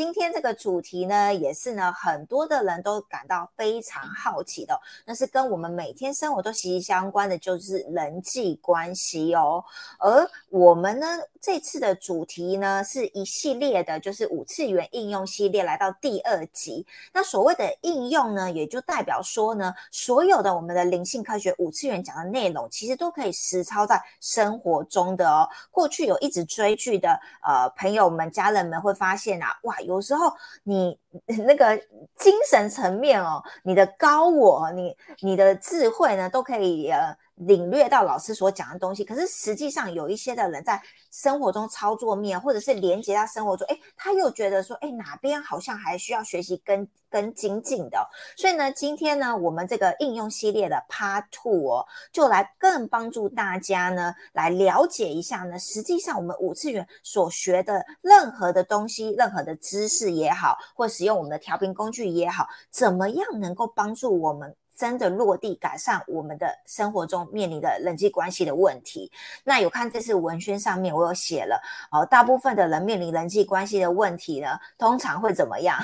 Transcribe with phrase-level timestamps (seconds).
[0.00, 9.62] 今天这个主题呢，也是呢很多的人都感到非常好奇的，那是跟我们每天生活都息息相关的，就是人际关系哦。
[9.98, 11.06] 而我们呢，
[11.40, 16.86] 这次的主题呢，是一系列的，就是五次元应用系列，来到第二集。
[17.12, 25.48] 那所谓的应用呢，也就代表说呢，所有的我们的灵性科学五次元讲的内容，其实都可以实操在生活中的哦。
[25.70, 29.80] 过去有一直追剧的呃朋友们、家人们会发现啊，哇！
[29.80, 30.32] 有时候
[30.62, 30.98] 你
[31.46, 31.74] 那个
[32.16, 39.04] 精神层面哦，你的高我，你你的智慧呢，都可以呃领略到老师所讲的东西。
[39.04, 48.08] 可是实际上有一些的人在生活中操作面，或者是连接到生活中，哎，他又觉得说，哎，哪边好像还需要学习跟跟精进的。
[48.36, 64.54] 所以呢，今天呢，我们这个应用系列的 Part Two 哦，就来更帮助大家呢，来了解一下呢，实际上我们五次元所学的任何的东西，任何的知识也好，或使用我们的调频工具也好，怎么样能够帮助我们？
[64.80, 69.12] 真的落地改善我们的生活中面临的人际关系的问题。
[69.44, 71.60] 那有看这次文宣上面，我有写了
[71.92, 75.78] 哦，大部分的人面临人际关系的问题呢，通常会怎么样？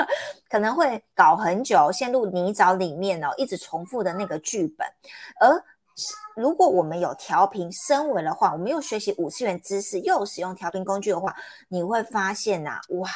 [0.50, 4.86] 可能会搞很久，陷入泥沼里面哦，一直重复的那个剧本。
[5.40, 5.64] 而
[6.36, 11.34] 如果我们有调频升维的话，我们又学习五次元知识，又使用调频工具的话，
[11.68, 13.08] 你会发现呐，哇！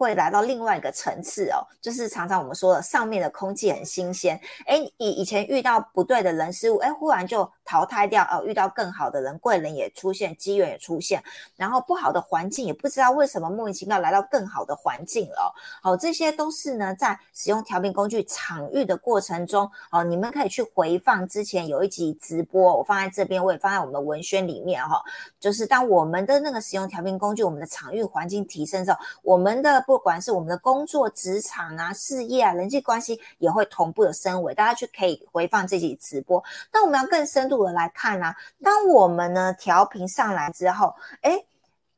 [0.00, 11.22] 会来到另外一个层次哦，就是常常我们说的上面的空气很新鲜，哎，以以前遇到不对的人事物，哎，忽然就淘汰掉哦，遇到更好的人，贵人也出现，机缘也出现，
[11.54, 25.00] 然后不好的环境也不知道为什么莫名其妙来到更好的环境了，好，这些都是呢在使用调频工具场域的过程中，哦，你们可以去回放之前有一集直播，我放在这边，我也放在我们的文宣里面哈，
[25.38, 29.84] 就是当我们的那个使用调频工具，我们的场域环境提升之后，我们的。
[29.86, 34.54] 不管是我们的工作、职场啊、事业啊、人际关系，也会同步的升维。
[34.54, 36.40] 大家去可以回放这集直播。
[36.72, 41.44] 那我们要更深度的来看啊，当我们呢调频上来之后，哎，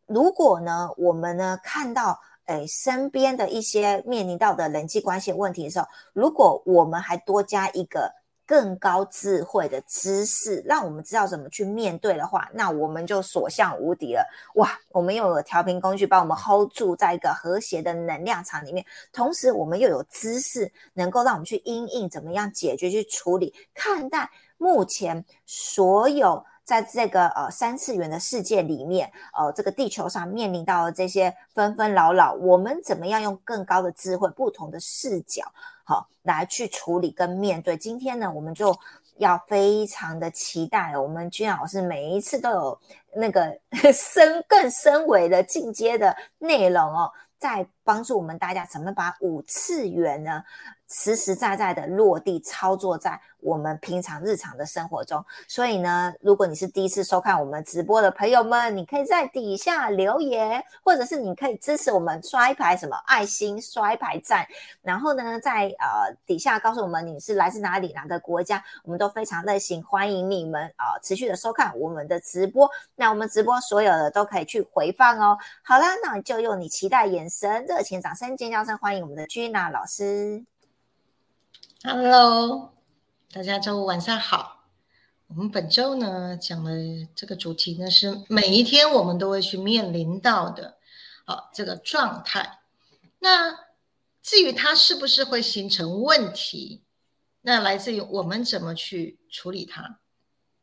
[0.07, 8.13] 如果呢我们呢看到哎身边的一些面临到的人际关系问题的时候，如果我们还多加一个。
[8.45, 14.29] 更高智慧的知识，让我们知道怎么去面对的话，那我们就所向无敌了。
[14.57, 24.29] 哇，我们又有调频工具，把我们 hold 住在一个和谐的能量场里面，同时我们又有知识，能够让我们去应应怎么样解决、去处理、看待
[24.63, 35.43] 目前所有在这个呃三次元的世界里面，呃，这个地球上面临到的这些纷纷扰扰，我们怎么样用更高的智慧、不同的视角？
[35.83, 37.77] 好，来去处理跟面对。
[37.77, 38.73] 今天呢，我们就
[39.17, 42.81] 要非常的期待，我们君老师每一次都有
[43.17, 43.59] 那个
[43.93, 50.45] 深更深维的进阶的内容哦，在帮助我们大家怎么把五次元呢？
[50.93, 64.47] 实实在在的落地操作在我们平常日常的生活中，所以呢，如果你是第一次收看我们直播的朋友们，你可以在底下留言，或者是你可以支持我们刷一排什么爱心，刷一排赞，
[64.83, 72.71] 然后呢，在呃底下告诉我们你是来自哪里哪个国家，我们都非常热情欢迎你们啊，持续的收看我们的直播。
[72.95, 75.37] 那我们直播所有的都可以去回放哦。
[75.65, 80.52] 好啦，那就用你期待眼神、热情掌声、尖叫声欢迎我们的 Gina 老师。
[81.85, 82.75] Hello，
[83.33, 84.67] 大家周五晚上好。
[85.27, 86.73] 我们本周呢讲的
[87.13, 90.79] 这个主题呢是每一天我们都会去面临到的，
[91.25, 92.61] 好这个状态。
[93.19, 93.59] 那
[94.23, 96.85] 至于它是不是会形成问题，
[97.41, 99.99] 那来自于我们怎么去处理它。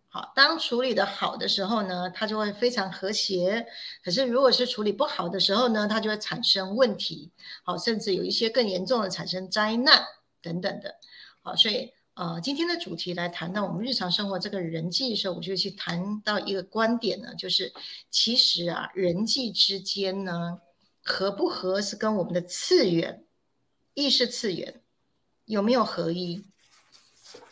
[0.08, 3.68] 好，当处理的好的时候呢，它就会非常和谐。
[4.06, 7.34] 可是如果是处理不好的时候呢，它就会产生问题。
[7.66, 10.06] 好，甚至有一些更严重的产生灾难
[10.42, 10.96] 等等的。
[11.56, 17.72] 所以呃，今天的主题来谈到我们日常生活这个人际的时候，我就去谈到一个观点呢，就是
[18.10, 20.60] 其实啊，人际之间呢，
[21.02, 23.24] 合不合是跟我们的次元、
[23.94, 24.82] 意识次元
[25.46, 26.44] 有没有合一，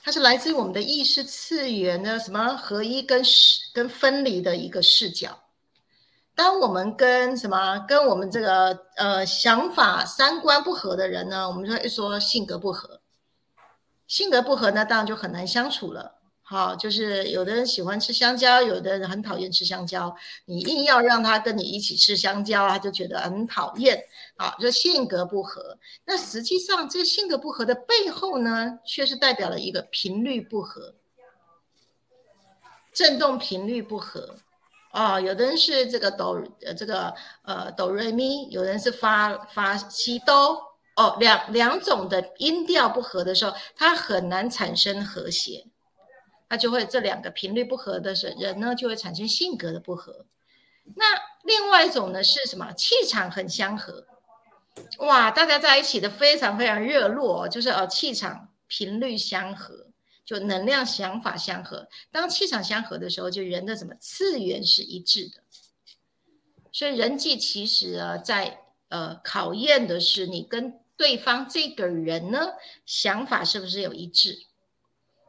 [0.04, 3.24] 它是来自于我们的意识次元的什么合一跟
[3.74, 5.44] 跟分离的一个视角。
[6.36, 13.00] 当我们跟什么跟我们这个呃想法三观不合的人呢，我们就会说性格不合。
[14.08, 16.14] 性格不合呢，当然就很难相处了。
[16.42, 20.16] 好，就是有的人喜欢吃香蕉，有的人很讨厌吃香蕉。
[20.46, 24.02] 你硬要让他跟你一起吃香蕉，他就觉得很讨厌。
[24.38, 25.78] 好，就性格不合。
[26.06, 30.96] 那实际上，这性格不合的背后呢，却是代表了一个频率不合，
[32.94, 34.36] 振动频率不合。
[34.94, 37.14] 哦，有的人是这个哆呃这个
[37.44, 40.58] 呃哆瑞咪，有人是发发西哆
[40.98, 45.66] 哦，两两种的音调不合的时候，它很难产生和谐，
[46.50, 50.26] 那就会这两个频率不合的时人呢，就会产生性格的不合。
[50.96, 51.06] 那
[51.44, 52.74] 另外一种呢是什么？
[52.74, 54.06] 气场很相合，
[54.98, 59.86] 哇，大家在一起的非常非常热络，就是呃气场频率相合。
[60.26, 65.42] 就能量、想法相合，当气场相合的时候，就人的什么次元是一致的。
[66.74, 68.60] 所以人际其实啊，在
[68.90, 72.54] 呃考验的是你跟对方这个人呢，
[72.86, 74.40] 想法是不是有一致。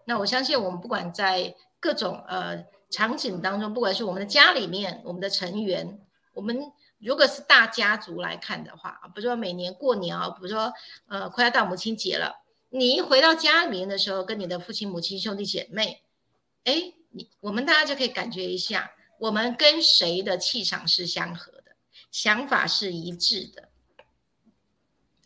[0.07, 6.01] 那我相信我们不管在各种呃场景当中，不管是我们的家里面，我们的成员，
[6.33, 10.73] 我们如果是大家族来看的话，比如说每年过年啊，比如说
[11.07, 12.43] 呃快要到母亲节了。
[12.71, 16.03] 你一回到家里面的时候，跟你的父亲、母亲、兄弟姐妹，
[16.65, 21.77] 哎，你我们大家就可以感觉一下，我们跟谁的气场是相合的，
[22.11, 23.68] 想法是一致的。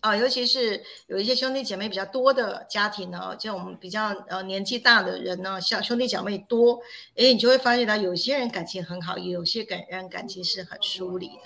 [0.02, 6.81] 啊，尤其是有一些兄弟姐妹比较多的家庭呢，像我们比较呃年纪大的人呢，像兄弟姐妹多，
[7.14, 11.43] 哎，你就会发现到有些人感情很好，有些感人感情是很疏离的。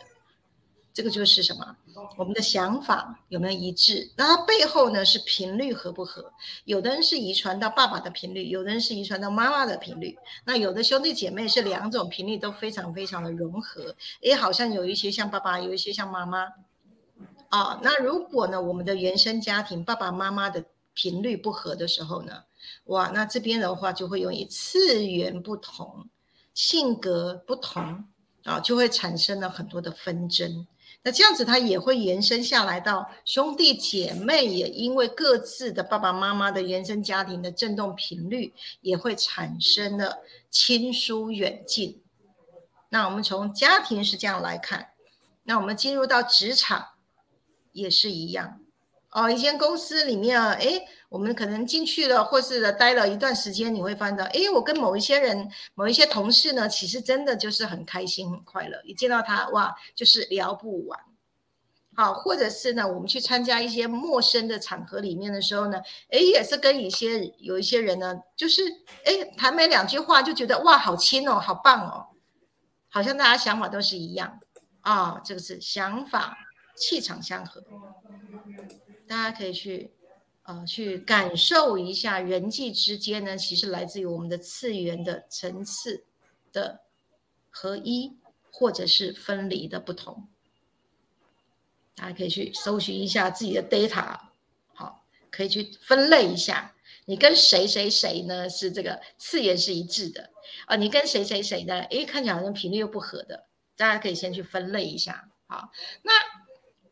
[0.95, 1.77] 这个就是什么？
[2.17, 4.11] 我们的想法有没有一致？
[4.17, 6.33] 那它背后呢是频率合不合？
[6.65, 10.17] 有的人是遗传到爸爸的频率，有的人是遗传到妈妈的频率。
[10.47, 16.47] 那有的兄弟姐妹是两种频率都非常非常的融合，也好像有一些像爸爸，有一些像妈妈。
[17.49, 20.65] 啊，那如果呢我们的原生家庭爸爸妈妈的
[20.95, 22.45] 频率不合的时候呢，
[22.85, 26.09] 哇，那这边的话就会用以次元不同、
[26.55, 28.05] 性格不同
[28.45, 30.67] 啊，就会产生了很多的纷争。
[31.03, 40.19] 那这样子，它也会延伸下来到兄弟姐妹，也因为各自的爸爸妈妈的原生家庭的振动频率，也会产生了
[40.51, 42.03] 亲疏远近。
[42.89, 44.89] 那我们从家庭是这样来看，
[45.45, 46.85] 那我们进入到职场
[47.77, 48.59] 也是一样
[49.11, 49.31] 哦。
[49.31, 58.81] 一间公司里面啊，哎，我们可能进去了，或是待了一段时间，你会发现到，哎，我跟某一些人、某一些同事呢，其实真的就是很开心、很快乐。
[58.85, 60.99] 一见到他，哇，就是聊不完。
[61.95, 65.81] 好，或者是呢，我们去参加一些陌生的场合里面的时候呢，
[66.11, 68.63] 哎，也是跟一些有一些人呢，就是
[69.05, 72.07] 哎谈没两句话就觉得哇，好亲哦，好棒哦，
[72.89, 74.41] 好像大家想法都是一样
[74.81, 75.21] 啊。
[75.25, 76.37] 这个是想法
[76.77, 77.65] 气场相合，
[79.09, 79.91] 大家可以去
[80.43, 86.05] 呃去感受一下人际之间呢，其实来自于我们的次元的层次
[86.53, 86.83] 的
[87.51, 88.17] 合一，
[88.51, 90.29] 或者是分离的不同。
[91.95, 94.19] 大家可以去搜寻一下自己的 data，
[94.75, 96.75] 好，可以去分类一下，
[97.07, 100.31] 你跟谁谁谁呢是这个次元是一致的
[100.67, 100.77] 啊？
[100.77, 101.81] 你跟谁谁谁呢？
[101.85, 103.47] 诶，看起来好像频率又不合的，
[103.77, 105.31] 大家可以先去分类一下。
[105.47, 105.71] 好，
[106.03, 106.13] 那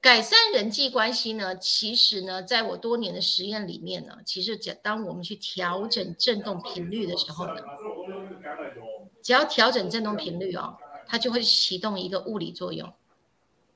[0.05, 1.56] 改善人际关系呢？
[1.56, 7.55] 其实呢，在我多年的实验里面呢，其实只当我们去调整振动频率的时候呢，
[9.23, 12.93] 只要调整振动频率哦，它就会启动一个物理作用。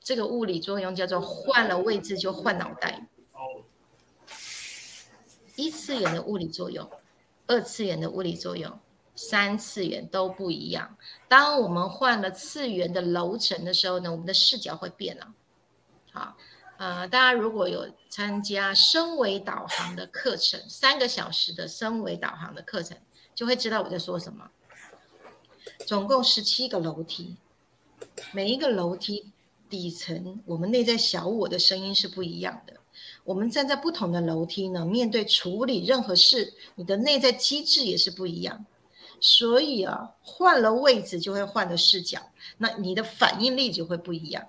[0.03, 3.07] 这个物理作用叫做换了位置就换脑袋。
[5.55, 6.87] 一次元的物理作用，
[7.47, 8.79] 二次元的物理作用，
[9.15, 10.95] 三次元都不一样。
[11.27, 15.33] 当我们换了次元的楼层的时候呢，我们的视角会变了。
[16.19, 16.35] 好，
[16.77, 22.97] 呃，大家如果有参加升维导航的课程，三个小时的升维导航的课程，
[23.33, 24.49] 就会知道我在说什么。
[25.87, 27.37] 总共十七个楼梯，
[28.33, 29.31] 每一个楼梯。
[29.69, 32.73] 底层，我们内在小我的声音是不一样的。
[33.23, 38.65] 我们站在不同的楼梯呢，面对处理任何事，你的内在机制也是不一样。
[39.21, 42.19] 所以啊，换了位置就会换了视角，
[42.57, 44.47] 那你的反应力就会不一样。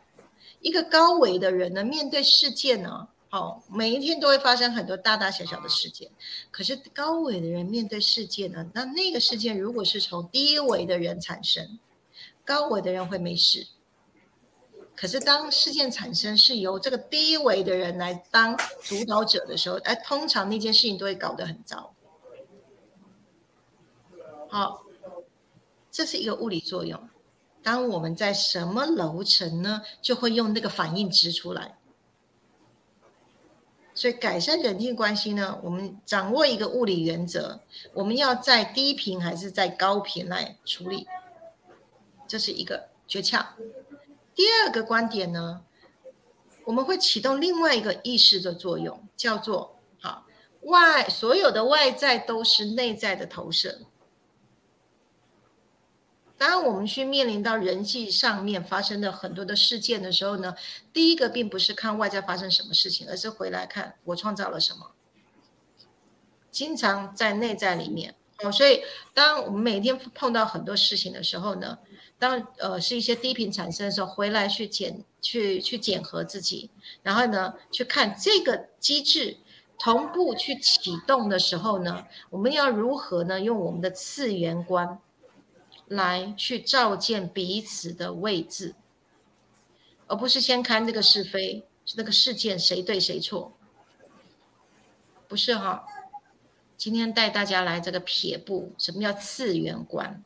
[0.61, 6.11] 一个高维的人呢，面对事件呢，哦，每一天都会发生很多大大小小的事件。
[6.50, 11.79] 可是高维的人面对事件呢，那那个事件如果是从低维的人产生，
[12.45, 13.67] 高维的人会没事。
[14.97, 21.95] 可是，当事件产生是由这个低维的人来当主导者的时候，哎，通常那件事情都会搞得很糟。
[24.50, 24.85] 好，
[25.90, 27.09] 这是一个物理作用。
[27.62, 31.76] 当我们在什么楼层呢，就会用那个反应值出来。
[33.93, 37.61] 所以，改善人际关系呢，我们掌握一个物理原则：
[37.93, 41.07] 我们要在低频还是在高频来处理，
[42.26, 43.45] 这是一个诀窍。
[44.35, 45.62] 第二个观点呢，
[46.64, 50.25] 我们会启动另外一个意识的作用，叫做“好
[50.62, 53.81] 外所有的外在都是内在的投射”。
[56.41, 60.55] 当我们去面临到人际上面发生的很多的事件的时候呢，
[60.91, 64.93] 第一个并不是看外在发生什么事情，而是回来看我创造了什么。
[66.51, 68.81] 经常在内在里面哦，所以
[69.13, 71.79] 当我们每天碰到很多事情的时候呢，
[72.19, 76.71] 当呃是一些低频产生的时候，回来去检去去检核自己，
[77.03, 79.37] 然后呢去看这个机制
[79.79, 84.99] 同步去启动的时候呢，我们要如何呢用我们的次元观
[85.91, 88.77] 来去照见彼此的位置，
[90.07, 93.53] 而不是先看这个是非，是那个事件谁对谁错，
[95.27, 95.85] 不是哈。
[96.77, 100.23] 今天带大家来这个撇步，什么叫次元观？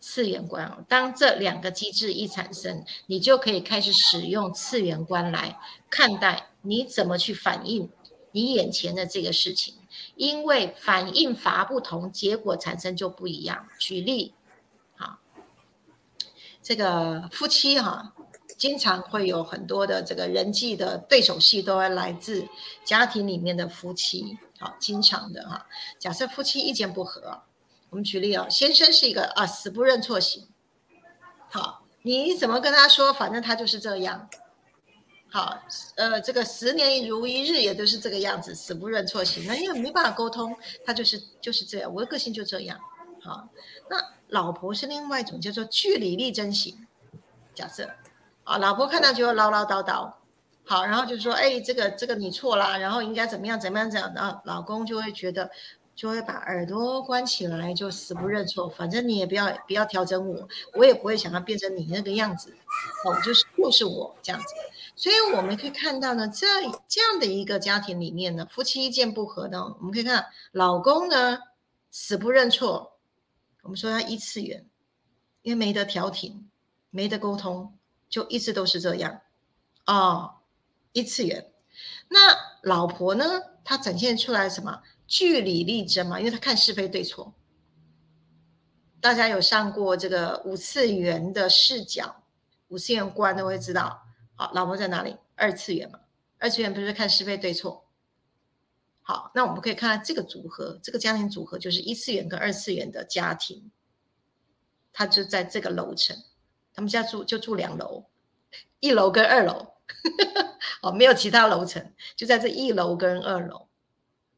[0.00, 5.58] 次元观，当这两个机制一产生，你就可以开始使用次元观来
[5.90, 7.90] 看待你怎么去反应
[8.30, 9.74] 你眼前的这个事情，
[10.16, 13.66] 因为反应法不同，结果产生就不一样。
[13.78, 14.34] 举例，
[14.96, 15.18] 好，
[16.62, 18.12] 这个夫妻哈。
[18.58, 22.46] 经常会有很多的这个人际的对手戏，都会来自
[22.84, 24.38] 家庭里面的夫妻。
[24.60, 25.66] 好，经常的哈。
[25.98, 27.42] 假设夫妻意见不合，
[27.90, 30.46] 我们举例啊，先生是一个啊死不认错型。
[31.50, 34.28] 好，你怎么跟他说，反正他就是这样。
[35.32, 35.58] 好，
[35.96, 42.78] 呃，这个十年如一日也都是这个样子，死不认错型，那因为没办法沟通，他就是就是这样，我的个性就这样。
[43.22, 43.48] 好，
[43.88, 43.96] 那
[44.28, 46.86] 老婆是另外一种叫做据理力争型。
[47.54, 47.88] 假设。
[48.44, 50.12] 啊，老婆看到就会唠唠叨叨，
[50.64, 55.48] 好，然后就说，哎，这个这个你错啦，然后应该怎么样怎么样怎样，然后老公就会觉得，
[55.94, 62.52] 就会把耳朵关起来，就死不认错，反正你也不要不要调整我，我也不会想要变成你那个样子，
[63.04, 64.54] 哦，就是就是我这样子，
[65.02, 66.46] 所以我们可以看到呢，这
[66.86, 71.40] 这样的一个家庭里面呢，夫妻意见不合呢，我们可以看老公呢
[71.90, 73.00] 死不认错，
[73.62, 74.64] 我们说他一次元，
[75.42, 76.48] 因为没得调停，
[76.90, 77.76] 没得沟通。
[78.08, 79.22] 就一直都是这样，
[79.86, 80.36] 哦，
[80.92, 81.50] 一次元。
[82.08, 83.24] 那老婆呢？
[83.64, 84.82] 她展现出来什么？
[85.08, 87.34] 据理力争嘛，因为她看是非对错。
[89.00, 92.22] 大家有上过这个五次元的视角、
[92.68, 94.01] 五次元观都会知道。
[94.52, 95.16] 老婆在哪里？
[95.36, 96.00] 二次元嘛。
[96.38, 97.86] 二次元不是看是非对错。
[99.02, 103.70] 好，那我们可以看到这个组合，这个家庭组合就是一次元跟二次元的家庭，
[104.92, 106.16] 他就在这个楼层。
[106.74, 108.06] 他们家住就住两楼，
[108.80, 109.74] 一楼跟二楼，
[110.82, 113.68] 哦，没有其他楼层，就在这一楼跟二楼。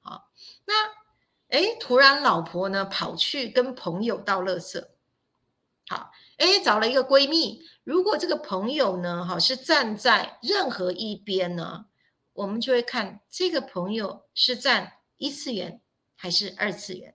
[0.00, 0.30] 好，
[0.64, 0.74] 那
[1.48, 4.84] 哎，突然老婆呢跑去跟朋友倒垃圾。
[5.86, 7.62] 好，哎，找了一个闺蜜。
[7.84, 11.86] 如果这个朋友呢，哈，是站在任何一边呢，
[12.32, 15.80] 我们就会看这个朋友是站一次元
[16.16, 17.14] 还是二次元。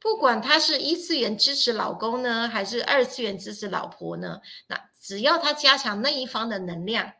[0.00, 7.12] 不管他是一次元支持老公呢，还是二次元支持老婆呢，那只要他加强那一方的能量，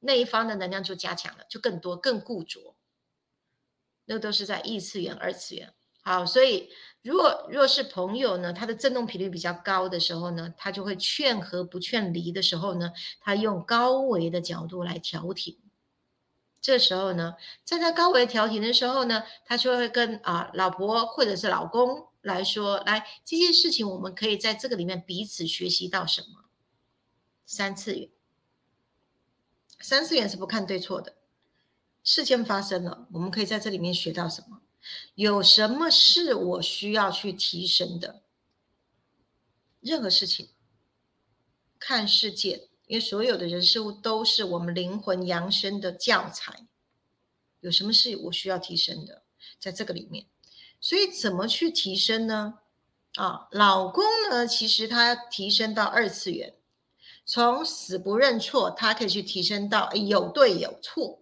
[0.00, 2.74] 那一方的能量就加强了，就更多、更固着。
[4.04, 5.72] 那都是在异次元、二次元。
[6.02, 6.70] 好，所以
[7.02, 15.56] 如果若是朋友呢，他的振动频率比较高的时候呢，他就会劝和不劝离的时候呢，他用高维的角度来调停。
[16.60, 26.44] 这时候呢，在他高维调停的时候呢，他就会跟啊老婆或者是老公来说，来这件事情，我们可以在这个里面彼此学习到什么？
[27.46, 28.10] 三次元，
[29.80, 31.14] 三次元是不看对错的。
[32.04, 34.60] 事件发生了，我们可以在这里面学到什么？
[35.14, 38.22] 有什么是我需要去提升的？
[39.80, 40.50] 任何事情，
[41.78, 42.68] 看世界。
[42.86, 46.66] 因为所有的人事物都是我们灵魂扬升的教材，
[47.60, 49.22] 有什么是我需要提升的，
[49.60, 50.26] 在这个里面，
[50.80, 52.58] 所以怎么去提升呢？
[53.14, 56.56] 啊，老公呢，其实他提升到二次元，
[57.24, 61.19] 从死不认错，他可以去提升到有对有错，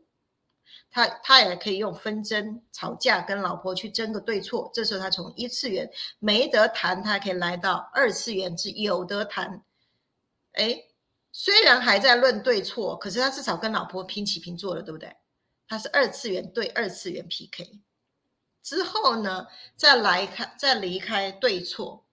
[0.91, 9.65] 他他也可以用纷争吵架跟老婆去争个对错，这时候他从一次元没得谈，他可以来到二次元是有得谈，
[10.53, 10.85] 哎。
[11.31, 15.15] 虽然还在论对错，可是他至少跟老婆平起平坐了，对不对？
[15.69, 17.81] 他是二次元对二次元 PK
[18.63, 22.07] 之后呢，再来开再离开对错，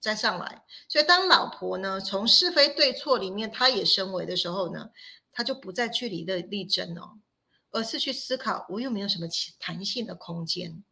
[0.00, 0.62] 再上来。
[0.88, 4.90] 所以当老婆呢从是非对错里面，他也升维的时候呢，
[5.32, 7.18] 他就不再距离的力争哦，
[7.70, 9.26] 而是去思考我有没有什么
[9.58, 10.82] 弹性的空间，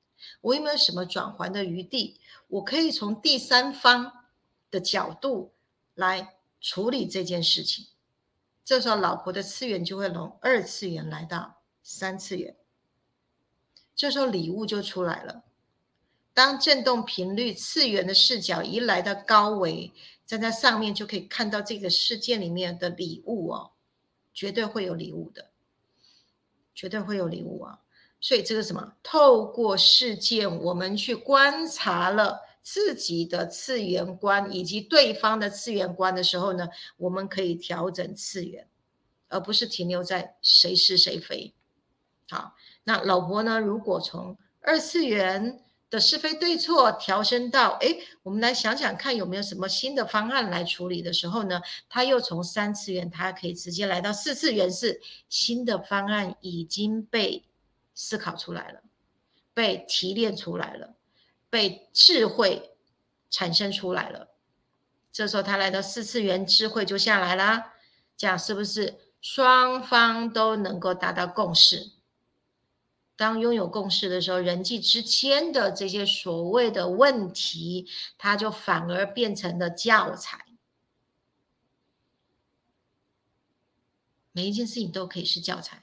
[0.41, 4.13] 我有没有什么转环的余地，我可以从第三方
[4.71, 5.53] 的角度
[5.95, 6.35] 来。
[6.61, 7.87] 处理这件事情，
[8.65, 12.57] 这时候老婆的次元就会从二次元来到三次元，
[13.95, 15.45] 这时候礼物就出来了。
[16.35, 19.93] 当振动频率次元的视角一来到高维，
[20.27, 23.71] 站在上面就可以看到这个世界里面的礼物哦，
[24.35, 25.53] 绝对会有礼物的，
[26.79, 27.77] 绝对会有礼物啊！
[28.21, 38.69] 所以这个什么，透过事件，我们去观察了自己的次元观以及对方的次元观的时候呢，我们可以调整次元，
[39.27, 41.53] 而不是停留在谁是谁非。
[42.29, 42.55] 好，
[42.85, 43.59] 那老婆呢？
[43.59, 51.63] 如果从二次元的是非对错调升到，哎，我们来想想看有没有什么新的方案来处理的时候呢？
[51.89, 57.45] 他又从三次元，他可以直接来到四次元，是新的方案已经被
[57.95, 58.83] 思考出来了，
[59.55, 60.95] 被提炼出来了，
[61.49, 62.73] 被智慧
[63.31, 64.29] 产生出来了。
[65.11, 67.73] 这时候他来到四次元，智慧就下来啦。
[68.17, 71.93] 这样是不是双方都能够达到共识？
[73.19, 80.47] 当拥有共识的时候，人际之间的这些所谓的问题，它就反而变成了教材。
[84.31, 85.83] 每一件事情都可以是教材，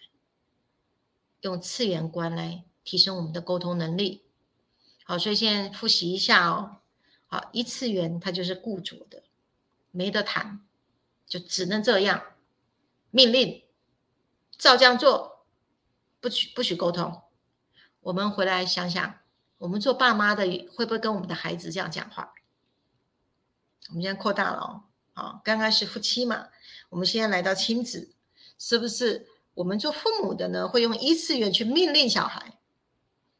[1.41, 4.23] 用次元观来提升我们的沟通能力。
[5.03, 6.77] 好，所以现在复习一下哦。
[7.27, 9.23] 好，一次元它就是固着的，
[9.91, 10.65] 没得谈，
[11.27, 12.23] 就只能这样，
[13.11, 13.61] 命令，
[14.57, 15.45] 照这样做，
[16.21, 17.23] 不许不许沟通。
[18.05, 19.15] 我们回来想想，
[19.57, 20.45] 我们做爸妈的
[20.75, 22.35] 会不会跟我们的孩子这样讲话？
[23.89, 24.83] 我们现在扩大了哦，
[25.13, 26.49] 啊，刚刚是夫妻嘛，
[26.89, 28.13] 我们现在来到亲子，
[28.59, 30.67] 是不是我们做父母的呢？
[30.67, 32.59] 会用一次元去命令小孩？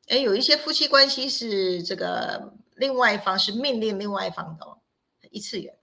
[0.08, 4.80] 哎，有一些夫妻关系是这个另外一方是命令另外一方的哦，
[5.30, 5.78] 一次元。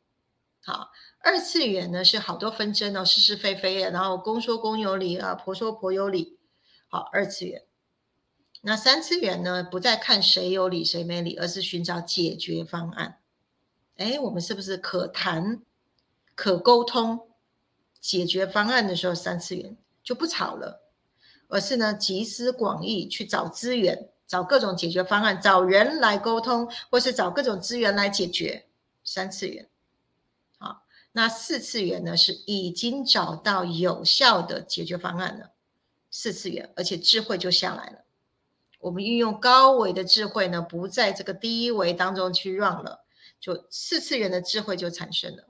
[0.64, 6.40] 好，二次元呢是好多纷争哦，是是非非的，然后公说公有理啊，婆说婆有理。
[6.88, 7.62] 好，二次元。
[8.64, 9.64] 那三次元呢？
[9.64, 13.18] 不再看谁有理谁没理，而是寻找解决方案。
[13.96, 15.60] 哎，我们是不是可谈、
[16.36, 17.28] 可沟通、
[18.00, 20.80] 解决方案的时候，三次元就不吵了，
[21.48, 28.66] 而是呢集思广益去找资源，找各种解决方案，找人来沟通，或是找各种资源来解决。
[29.02, 29.68] 三次元，
[30.58, 32.16] 好，那四次元呢？
[32.16, 35.50] 是已经找到有效的解决方案了。
[36.12, 38.01] 四次元，而且智慧就下来了。
[38.82, 43.04] 我们运用高维的智慧呢，不在这个低维当中去 run 了，
[43.38, 45.44] 就四次元的智慧就产生了。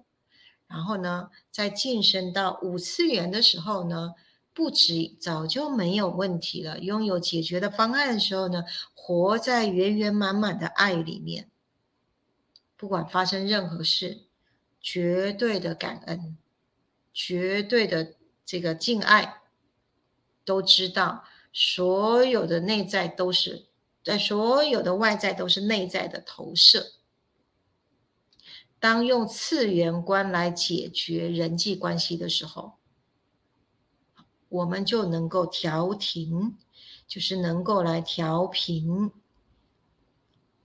[0.69, 4.15] 然后呢，在晋升到五次元的时候呢，
[4.53, 8.65] 不止早就没有问题了，拥有解决的方案的时候呢，
[8.95, 11.49] 活在圆圆满满的爱里面，
[12.77, 14.25] 不管发生任何事，
[14.79, 16.37] 绝对的感恩，
[17.15, 18.15] 绝对的
[18.45, 19.41] 这个敬爱，
[20.45, 21.25] 都知道。
[21.53, 23.67] 所有的内在都是
[24.03, 26.93] 在，所有的外在都是内在的投射。
[28.81, 32.73] 当用次元观来解决人际关系的时候，
[34.49, 36.57] 我们就能够调停，
[37.07, 39.13] 就是能够来调频。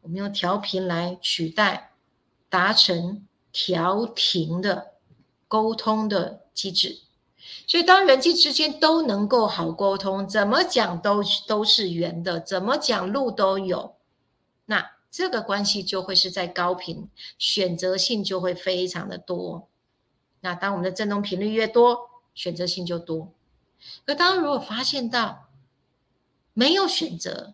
[0.01, 1.91] 我们用调频来取代，
[2.49, 4.93] 达成调停的
[5.47, 7.01] 沟通的机制。
[7.67, 13.97] 所以，当人际之间都能够好沟通，怎么讲都都是圆的，怎么讲路都有，
[14.65, 19.67] 那这个关系就会是在高频，选择性就会非常的多。
[20.39, 23.33] 那当我们的振动频率越多，选择性就多。
[24.05, 25.49] 可当如果发现到
[26.53, 27.53] 没有选择，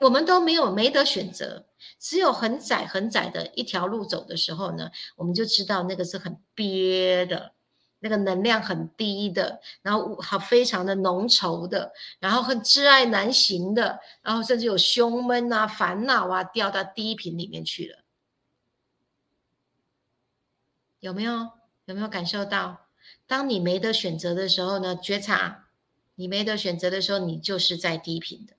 [0.00, 1.64] 我们都没有没得选择，
[2.00, 7.52] 只有很窄很窄的一条路走的时候呢，我们就知道那个是很憋的。
[8.06, 17.98] 那个能量很低的，然后好非常的浓稠的，然后很挚爱难行的，然后甚至有胸闷啊、烦恼啊，掉到低频里面去了。
[21.00, 21.50] 有没有？
[21.86, 22.86] 有没有感受到？
[23.26, 24.94] 当你没得选择的时候呢？
[24.94, 25.66] 觉察，
[26.14, 28.54] 你没得选择的时候，你就是在低频的。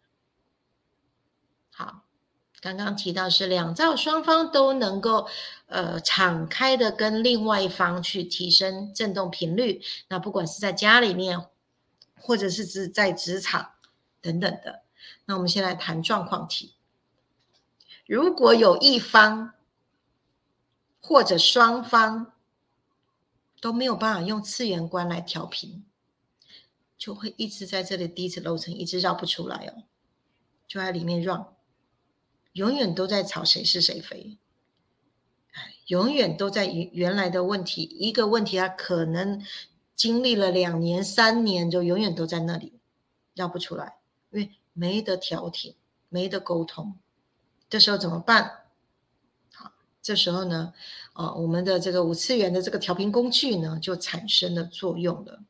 [1.71, 2.03] 好。
[2.59, 5.29] 刚刚提到是两造双方都能够，
[5.67, 9.81] 呃，敞开的跟另外一方去提升振动频率。
[10.09, 11.45] 那不管是在家里面，
[12.19, 13.73] 或者是指在职场
[14.21, 14.83] 等等的。
[15.25, 16.73] 那我们先来谈状况题。
[18.05, 19.53] 如果有一方
[21.01, 22.33] 或者双方
[23.59, 25.85] 都没有办法用次元观来调频，
[26.97, 29.83] 就会一直在这里低层楼层一直绕不出来哦，
[30.65, 31.55] 就在里面绕。
[32.53, 34.37] 永远都在吵谁是谁非，
[35.87, 39.41] 永远都在原原来的问题，一个问题，它可能
[39.95, 42.73] 经历了两年、三年，就永远都在那里
[43.33, 43.95] 绕不出来，
[44.31, 45.75] 因为没得调停，
[46.09, 46.97] 没得沟通，
[47.69, 48.65] 这时候怎么办？
[49.53, 49.71] 好，
[50.01, 50.73] 这时候呢，
[51.13, 55.41] 啊，我们的这个五次元的这个调频工具呢，就产生了作用了。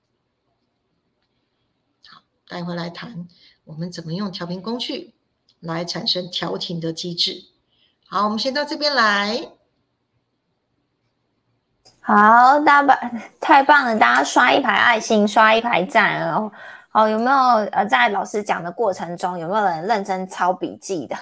[2.08, 3.28] 好，待会来谈
[3.64, 5.16] 我们怎么用调频工具
[5.60, 7.46] 来产生调停的机制。
[8.06, 9.57] 好，我们先到这边来。
[12.08, 14.00] 好，大家 太棒了！
[14.00, 16.50] 大家刷一排爱心，刷一排赞哦。
[16.88, 17.38] 好，有没有
[17.74, 21.18] 呃，在老师讲的过程中，有没有人认真抄笔记的？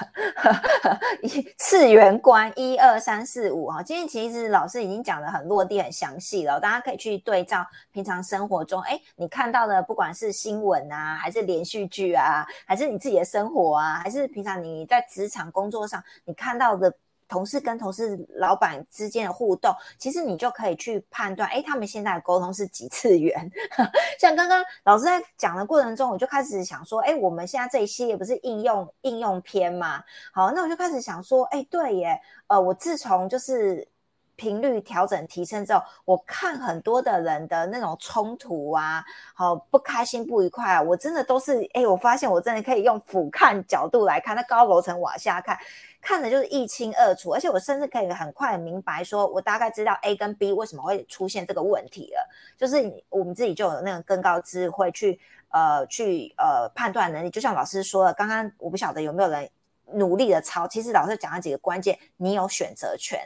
[1.23, 16.93] 一次元观一二三四五哈，今天其实老师已经讲的很落地、很详细了，大家可以去对照平常生活中，哎，你看到的不管是新闻啊，还是连续剧啊，还是你自己的生活啊，还是平常你在职场工作上你看到的。
[17.27, 23.49] 同事跟同事、老板之间的互动，其实你就可以去判断，哎，他们现在的沟通是几次元？
[24.19, 30.03] 像刚刚老师在讲的过程中，我就开始想说，哎，我们现在这一系列不是应用应用篇吗？
[30.31, 33.87] 好，那我就开始想说，哎，对耶，呃，我自从就是
[34.35, 45.57] 频率调整提升之后，我看很多的人的那种冲突啊，好不开心、不愉快啊，我真的都是，哎，我发现我真的可以用俯瞰角度来看，那高楼层往下看。
[46.05, 52.29] 看的就是一清二楚，而且我甚至可以很快明白，说我大概知道 A 跟 B 为什么会出现这个问题了。
[52.55, 52.75] 就是
[53.09, 57.29] 我们自己就有那个更高智慧去呃去呃判断能力。
[57.31, 59.49] 就像老师说的，刚刚我不晓得有没有人
[59.93, 63.19] 努力的抄，其实老师讲了几个关键，你有选择权。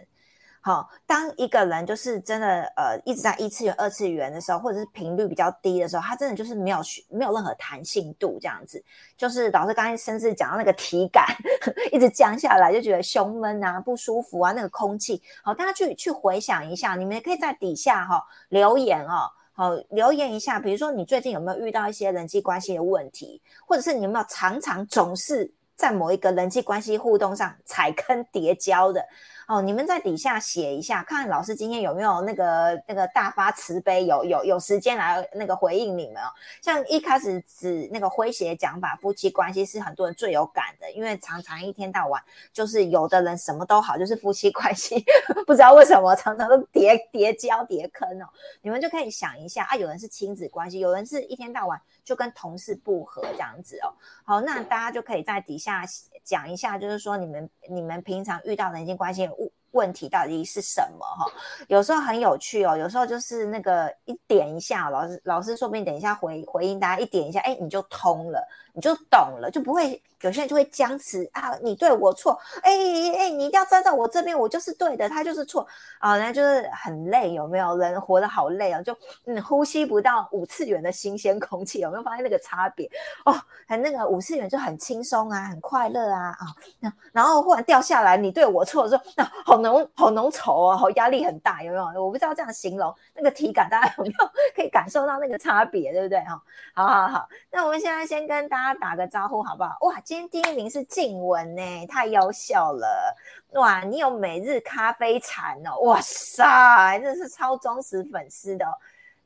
[0.62, 8.84] 好，当一个人就是真的呃一直在一次元、二次元的时候，或者是频率比较低的时候，他真的就是没有没有任何弹性度这样子。
[9.18, 11.26] 就是老师刚才甚至讲到那个体感
[11.94, 15.22] 一直降下来，就觉得胸闷啊、不舒服啊，那个空气。
[15.42, 29.02] 好，大家去去回想一下，你们可以在底下哈留言哦，好留言一下，比如说你最近有没有遇到一些人际关系的问题，或者是你有没有常常总是在某一个人际关系互动上踩坑叠交的。
[29.48, 36.28] 哦，你们在底下写一下，看老师今天有没有那个那个大发慈悲，有有有时间来那个回应你们哦。
[36.62, 45.04] 像一开始指那个诙谐讲法，夫妻关系是很多人最有感的，因为常常一天到晚就是有的人什么都好，就是夫妻关系
[45.48, 48.28] 不知道为什么常常都叠叠交叠坑哦。
[48.62, 53.94] 你们就可以想一下啊，有人是亲子关系，有人是一天到晚就跟同事不和这样子哦。
[54.24, 55.84] 好，那大家就可以在底下
[56.24, 59.30] 讲一下，就是说你们你们平常遇到人际关系。
[59.72, 61.06] 问题到底是什么？
[61.06, 61.32] 哈，
[61.68, 68.44] 有时候很有趣哦，有时候就是那个一点一下，老师老师说不定等一下回回应大家一点一下，哎，你就通了，
[68.74, 70.02] 你就懂了，就不会。
[70.22, 75.66] 有些人就会僵持啊，你对我错，哎哎，你一定要站在我这边，我就是对的，他就是错
[76.00, 77.70] 啊，那就是很累，有没有？
[77.80, 78.94] 人活得好累啊，就
[79.26, 82.90] 嗯，呼吸不到五次元的新鲜空气，有没有发现那个差别？
[83.24, 83.34] 哦，
[83.68, 86.48] 很那个五次元就很轻松啊，很快乐啊啊，
[86.80, 92.04] 那然后忽然掉下来，你对我错的时候，那好浓好浓稠啊，好压力很大，有没有？
[92.04, 96.20] 我不知道这样形容那个体感，大家有没有可以感受到那个差别，对不对？
[96.22, 96.42] 哈，
[96.74, 99.78] 好好好，那我们现在先跟大家打个招呼，好不好？
[99.82, 100.02] 哇！
[100.10, 103.16] 今天第一名是静雯呢，太优秀了
[103.52, 103.82] 哇！
[103.82, 108.66] 你有每日咖啡禅哦，哇塞，真是超忠实粉丝的。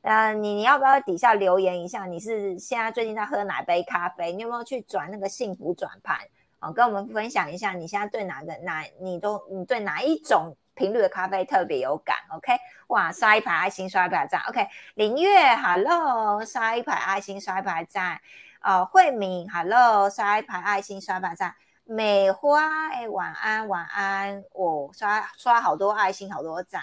[0.02, 2.04] 呃，你你要不要底下留言一下？
[2.04, 4.30] 你是现在最近在喝哪杯咖啡？
[4.34, 6.18] 你有没有去转那个幸福转盘？
[6.60, 12.52] 哦，跟我们分享一下，你现在对哪个哪你都你对哪一种频率的咖啡特别有感？OK，
[12.88, 14.42] 哇，刷一排爱心，刷一排赞。
[14.50, 18.20] OK，林月，Hello，刷一排爱心，刷一排赞。
[18.64, 21.54] 哦，慧敏，Hello，刷一排爱心，刷一排赞。
[21.84, 24.42] 美花，哎，晚安，晚安。
[24.54, 26.82] 我刷刷好多爱心，好多赞。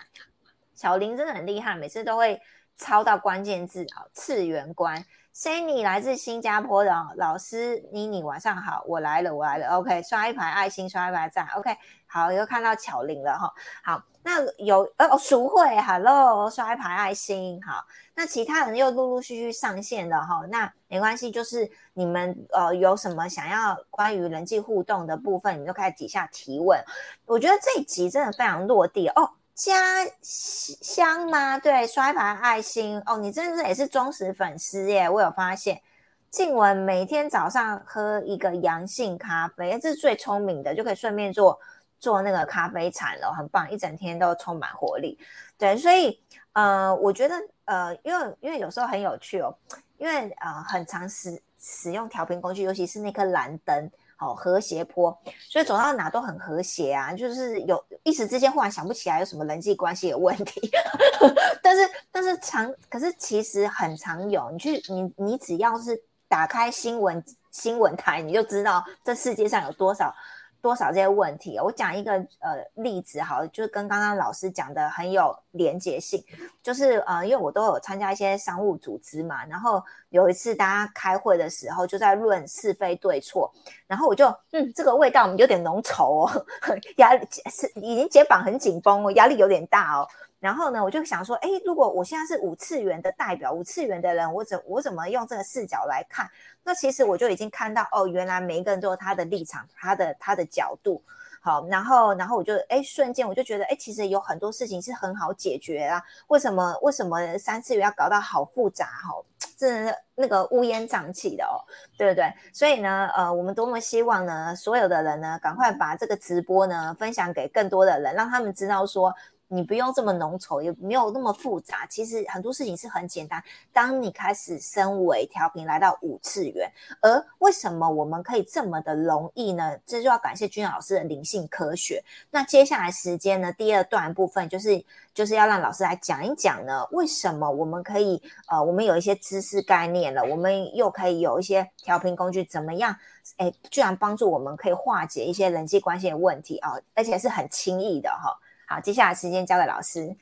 [0.75, 2.39] 小林真的很厉害，每次都会
[2.77, 4.05] 抄到关键字啊。
[4.13, 5.03] 次元关
[5.35, 9.67] ，Sunny 来自新加坡的老师，妮妮晚上好，我来了，我来了。
[9.77, 11.47] OK，刷一排爱心，刷一排赞。
[11.55, 13.51] OK，好，又看到巧玲了哈。
[13.83, 14.03] 好。
[14.23, 17.83] 那有呃，淑慧，Hello，刷一排爱心，好。
[18.13, 26.79] 那其他人又陆陆续续上线了哈，那没关系，就是你们呃有什么想要关于人际互动的部分，你们就可以底下提问。
[27.25, 29.27] 我觉得这一集真的非常落地哦。
[29.63, 31.57] 家香吗？
[31.57, 35.81] 对，刷一排爱心哦，你真的是也是忠实粉丝耶，我有发现。
[36.29, 41.59] 静雯每天早上喝一个阳性咖啡，这是最聪明的，就可以顺便做。
[41.99, 45.19] 做那个咖啡产了，很棒，一整天都充满活力。
[45.55, 46.19] 对，所以
[46.53, 49.55] 呃，我觉得呃，因为因为有时候很有趣哦，
[49.99, 55.17] 因为呃，很常使使用调频工具，尤其是那颗蓝灯，好和谐坡，
[55.49, 57.11] 所以走到哪都很和谐啊。
[57.11, 60.61] 就是有一时之间忽然想不起来有什么人际关系的问题，
[61.63, 64.51] 但是但是常可是其实很常有。
[64.51, 70.13] 你去你你只要是打开新闻新闻台，你就知道这世界上有多少。
[70.61, 71.59] 多少这些问题。
[71.59, 76.23] 我讲一个呃例子，好，就是跟刚刚老师讲的很有连结性，
[76.61, 83.51] 就是呃，因为我都有参加一些商务组织嘛，然后有一次大家开会的时候就在论是非对错，
[83.87, 86.45] 然后我就嗯，这个味道有点浓稠哦，
[86.97, 90.07] 压力是已经肩膀很紧绷哦，压力有点大哦。
[90.41, 96.27] 然后呢，我就想说，哎，如果我现在是五次元的代表，五次元的人，我怎我怎么用这个视角来看？
[96.63, 101.01] 那其实我就已经看到，哦，原来每一个人都有他的立场，他的他的角度。
[101.43, 106.01] 好，然后然后我就，哎，瞬间我就觉得，哎，其实有很多事情是很好解决啊。
[106.27, 108.85] 为什么为什么三次元要搞到好复杂？
[108.85, 109.13] 哈，
[109.55, 111.61] 真的那个乌烟瘴气的哦，
[111.95, 112.33] 对不对？
[112.51, 119.13] 所以呢，呃，我们多么希望呢，所有的人呢，赶快把这个直播呢分享给更多的人，让他们知道说。
[119.53, 121.85] 你不用这么浓稠，也没有那么复杂。
[121.87, 123.43] 其实很多事情是很简单。
[123.73, 129.77] 当你开始升维调频，来到五次元，而为什么我们可以这么的容易呢？
[129.85, 132.01] 这就要感谢君老师的灵性科学。
[132.29, 133.51] 那接下来时间呢？
[133.51, 134.81] 第二段部分就是
[135.13, 142.95] 就是要让老师来讲一讲呢，为什么我们可以呃，我们有一些知识概念了，我们又可以有一些调频工具，怎么样？
[143.35, 148.33] 哎，居然帮助我们可以化解一些人际关系的问题啊，而且是很轻易的哈。
[148.71, 150.15] 好，接下来时间交给老师。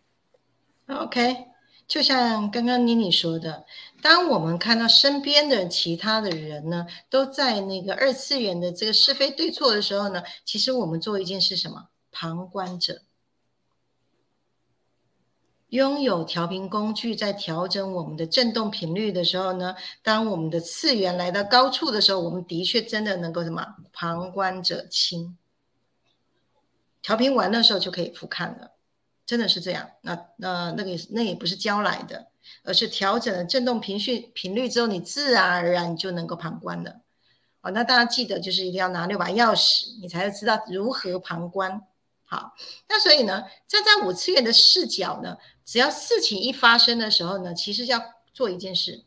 [0.87, 1.45] OK，
[1.87, 3.63] 就像刚刚妮妮说的，
[4.01, 11.89] 当我们看到身边的其他的人呢，都在那个二次元的这个是非对错的时候呢，其实我们做一件事什么？
[12.11, 13.03] 旁观者，
[15.67, 23.63] 拥有调频工具，在调整我们的振动频率的时候呢，当我们的次元来到高处的时候，我们的确真的能够什么？
[23.93, 25.37] 旁观者清。
[27.01, 28.71] 调频完的时候就可以复看了，
[29.25, 29.89] 真的是这样。
[30.01, 32.27] 那那那个也那也不是教来的，
[32.63, 37.01] 而是调整了振动频率频率之后，你自然而然你就能够旁观了。
[37.61, 41.81] 哦，那大家记得就是一定要拿六把钥匙，你才会知道如何旁观。
[42.23, 42.53] 好，
[42.87, 48.01] 那所以呢，站在五次元的视角呢，只要事情一发生的时候呢，其实要
[48.33, 49.03] 做一件事。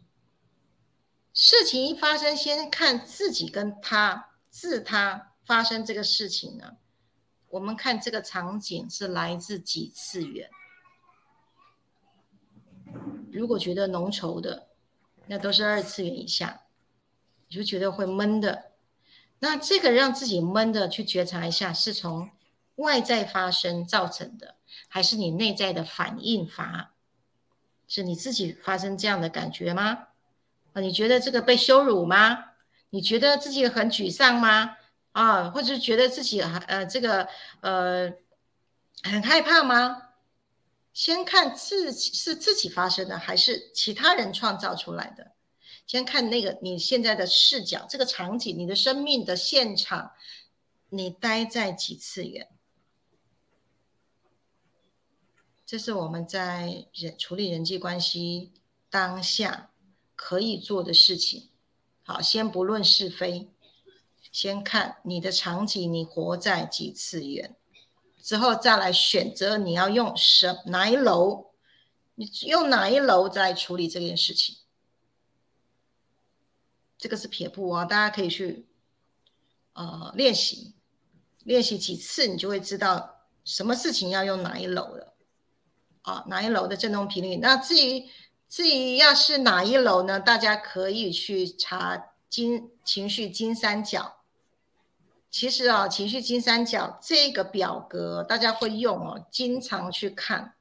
[1.33, 6.77] 事情一发生，先看自己跟他自他发生这个事情呢。
[7.53, 10.49] 我们看这个场景是来自几次元？
[13.31, 14.69] 如果觉得浓稠的，
[15.27, 16.63] 那都是二次元以下，
[17.49, 18.73] 你就觉得会闷的。
[19.41, 22.31] 那这个让自己闷的，去觉察一下，是从
[22.77, 24.57] 外在发生造成的，
[24.89, 26.95] 还是你内在的反应发？
[27.87, 30.07] 是你自己发生这样的感觉吗？
[30.73, 32.45] 啊，你觉得这个被羞辱吗？
[32.89, 34.79] 你觉得自己很沮丧吗？
[35.13, 37.29] 啊，或者觉得自己还呃这个
[37.61, 38.13] 呃
[39.03, 40.09] 很害怕吗？
[40.93, 45.33] 先看自己是自己发生的，还是其他人创造出来的？
[45.87, 50.13] 先看那个你现在的视角，这个场景，你的生命的现场，
[50.89, 52.49] 你待在几次元？
[55.67, 58.53] 这是我们在人处理人际关系
[58.89, 59.71] 当下
[60.15, 61.51] 可以做的事情。
[62.03, 63.52] 好，先不论是非。
[64.33, 67.55] 先看你的场景，你活在几次元，
[68.23, 71.51] 之后再来选择你要用什哪一楼，
[72.15, 74.57] 你用哪一楼在处理这件事情。
[76.97, 78.67] 这个是撇步啊，大家可以去
[79.75, 80.73] 呃练习，
[81.45, 85.13] 练习几次，你就会知道什么事情要用哪一楼的
[86.03, 87.37] 啊，哪一楼的振动频率。
[87.37, 88.09] 那至于
[88.49, 90.19] 至于要是哪一楼呢？
[90.19, 94.22] 大家可以去查金情绪金三角。
[95.33, 100.55] 其实啊，情绪金三角这个表格大家会用哦，经常去看，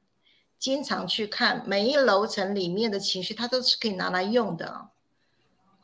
[0.58, 4.88] 经常去看每一楼层里面的情绪，它都是可以拿来用的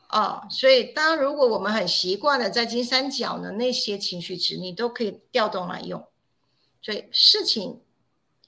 [0.09, 0.41] 哦。
[0.49, 6.03] 所以，当如果我们很习惯了在金三角呢，那些情绪值你都可以调动来用。
[6.81, 7.81] 所以事情，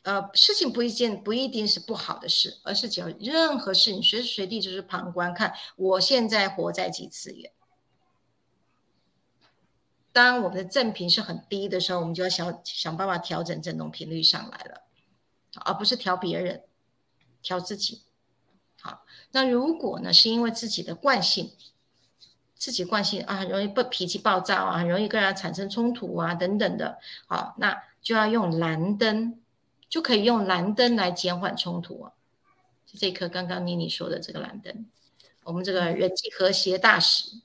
[0.02, 7.52] 呃，事情不一定不一定是不好的事，而是只要任何事，你随时随地就是旁观看，我现在活在几次元。
[10.14, 14.82] 当我们的振频是很低的时候，我们就要想想办法调整振动频率上来了，
[15.66, 16.64] 而不是调别人，
[17.42, 18.02] 调自己。
[18.82, 21.52] 好，那如果呢，是因为自己的惯性，
[22.56, 29.40] 自己惯性啊，很容易不脾气暴躁啊，很容易跟人产生冲突啊，等等的，好，那就要用蓝灯，
[29.88, 32.12] 就可以用蓝灯来减缓冲突啊。
[32.86, 34.86] 就这颗刚刚妮妮说的这个蓝灯，
[35.44, 37.42] 我们这个人际和谐大使。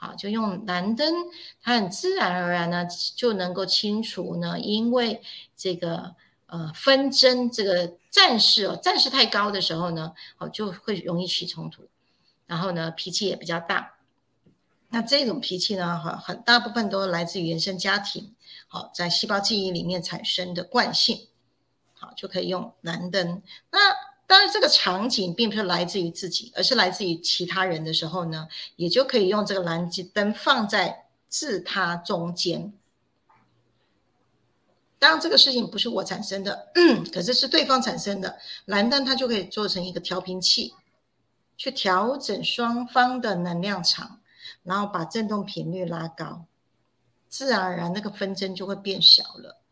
[0.00, 1.12] 好，就用蓝灯，
[1.60, 5.20] 它很自然而然呢就能够清除呢，因为
[5.56, 6.14] 这个
[6.46, 11.82] 呃纷争，这个战事哦，战事太高的时候呢，哦就会容易起冲突，
[12.46, 13.96] 然后呢脾气也比较大。
[14.90, 18.36] 那这种脾气呢，很很大部分都来自于原生家庭，
[18.68, 21.26] 好，在细胞记忆里面产生的惯性，
[21.94, 23.42] 好，就可以用蓝灯。
[23.72, 23.78] 那
[24.28, 32.72] 当然，这个场景并不是来自于自己，而是来自于其他人的时候呢，也就可以用这个蓝灯放在自他中间。
[35.00, 36.68] 当，这个事情不是我产生的，
[37.12, 40.74] 可是是对方产生的，蓝灯它就可以做成一个调频器，
[41.56, 44.20] 去调整双方的能量场。
[44.64, 46.44] 然后把振动频率拉高，
[47.30, 49.62] 自然而然那个纷争就会变小了。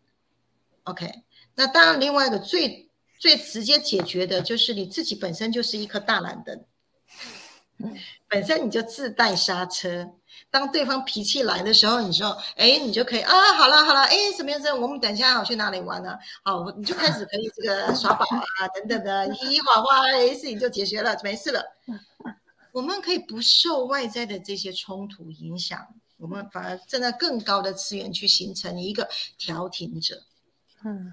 [0.85, 1.23] OK，
[1.55, 2.86] 那当然另外一个最
[3.19, 6.65] 最直接解决的就是你自己本身就是一颗大蓝灯，
[8.29, 10.13] 本身你就自带刹车。
[10.51, 14.61] 当对方脾气来的时候，你说，哎，你就可以啊，好了好了，哎，怎么样？
[14.61, 16.17] 怎我们等一下要去哪里玩呢？
[16.45, 21.63] 好，你就开始可以这个 耍宝啊，等等的，嘻嘻哈哈，哎，事情就解决了，没事了。
[22.73, 25.87] 我们可以不受外在的这些冲突影响，
[26.19, 30.23] 我们反而站在更高的资源去形成一个调停者。
[30.85, 31.13] 嗯，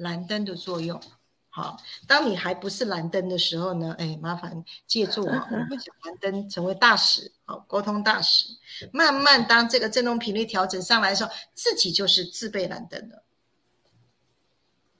[0.00, 1.00] 蓝灯的作用。
[1.48, 8.46] 好，当你还不是蓝灯的时候呢，哎，麻烦借助啊，我们小蓝灯成为大使，好，沟通大使。
[8.92, 13.24] 慢慢当这个振动频率调整上来的时候，自己就是自备蓝灯了。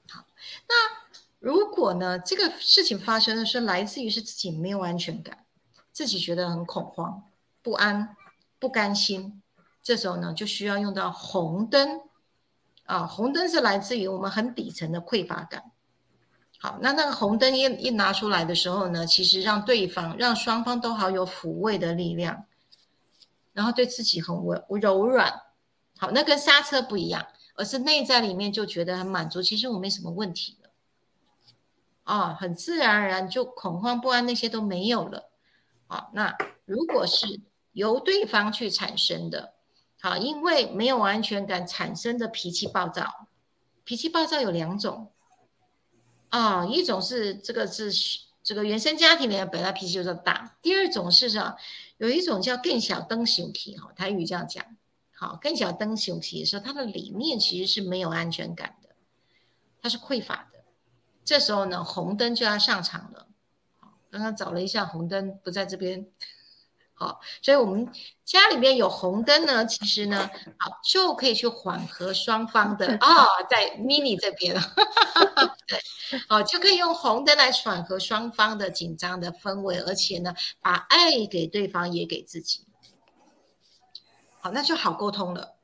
[0.09, 0.25] 好，
[0.67, 0.75] 那
[1.39, 5.45] 如果呢，这个事情发生的是来自于是自己没有安全感。
[5.93, 7.23] 自己觉得很恐慌、
[7.61, 8.15] 不安、
[8.59, 9.41] 不甘心，
[9.83, 12.01] 这时候呢，就需要用到红灯
[12.91, 13.07] 啊。
[13.07, 15.71] 红灯是来自于我们很底层的匮乏感。
[16.59, 22.45] 好，那那个红灯一一拿出来的时候呢，其实让对方、让双方都好有抚慰的力量，
[23.53, 25.41] 然后对自己很温柔软。
[25.97, 27.25] 好，那跟刹车不一样，
[27.55, 29.41] 而是内在里面就觉得很满足。
[29.41, 30.69] 其实我没什么问题了，
[32.03, 35.31] 啊，很自然而然就恐慌不安那些都没有了。
[35.87, 39.53] 好，那如果是由对方去产生的，
[40.01, 43.27] 好，因为没有安全感产生的脾气暴躁，
[43.83, 45.11] 脾气暴躁有两种，
[46.29, 47.91] 啊，一种是这个是
[48.41, 51.55] 这个原生家庭里面本来脾气就大，第二种是什么？
[51.97, 54.65] 有一种叫更小灯熊体，哈，台语这样讲，
[55.13, 58.89] 好，更小灯熊体的时候，它的里面其实是没有安全感的，
[59.83, 60.63] 它是匮乏的，
[61.23, 63.27] 这时候呢，红灯就要上场了。
[64.09, 66.07] 刚刚找了一下红灯不在这边，
[67.01, 67.91] 好，所以我们
[68.23, 74.53] 家里面有红灯呢，其实呢，好就可以去缓和双方的啊， 在 mini 这边，
[75.65, 75.81] 对，
[76.29, 82.67] 好就可以用红灯来缓和双方的紧张的氛围，而且呢，把爱给对方也给自己，
[84.39, 85.55] 好，那就好沟通了，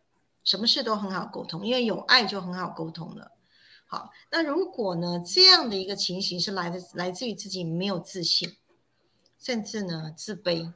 [0.43, 3.33] 什么事都很好沟通，因为有爱就很好沟通了。
[3.85, 5.21] 好，那如果呢？
[5.23, 8.57] 这样的一个情形是来的来自于自己没有自信，
[9.39, 10.73] 甚至呢自卑，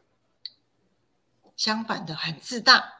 [1.62, 2.91] 相反的很自大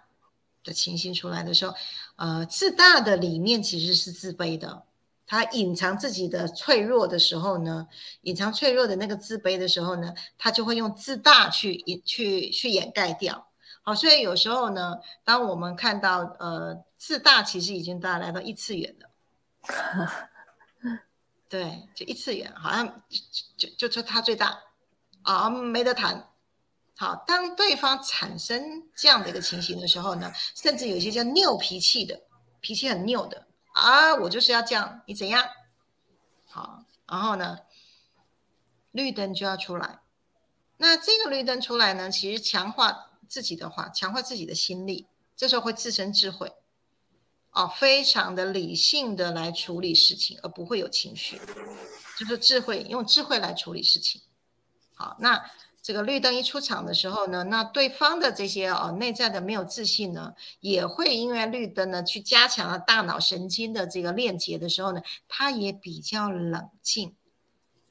[0.64, 1.74] 的情形出来的时候，
[2.18, 4.84] 呃，自大的里面其实是自卑的，
[5.26, 7.88] 他隐藏自己的脆弱的时候呢，
[8.22, 13.48] 隐藏脆弱的那个自卑的时候呢，他就会用自大去掩去去掩盖掉。
[13.82, 19.10] 好，所以有时候呢，当我们看到呃自大，其实已经大来到一次元了。
[21.50, 23.02] 对，就一次元，好像
[23.58, 24.60] 就就就他最大
[25.24, 26.28] 啊，没得谈。
[27.02, 32.22] 好，当对方产生这样的一个情形的时候呢，甚至有一些叫拗脾气的，
[32.60, 35.44] 脾气很拗的啊，我就是要这样，你怎样？
[36.46, 37.58] 好，然后呢，
[38.92, 40.00] 绿灯就要出来。
[40.78, 46.54] 那这个绿灯出来呢，其实强化自己的话，强化自己的心力，这时候会自身智慧。
[47.50, 51.42] 哦，非常的理性的来处理事情，而不会有情绪，
[52.20, 54.22] 就是智慧，用智慧来处理事情。
[54.94, 55.44] 好，那
[55.82, 67.16] 这个绿灯一出场的时候呢，那对方的这些哦内在的没有自信呢，也会因为绿灯呢去加强了大脑神经的这个链接的时候呢，他也比较冷静，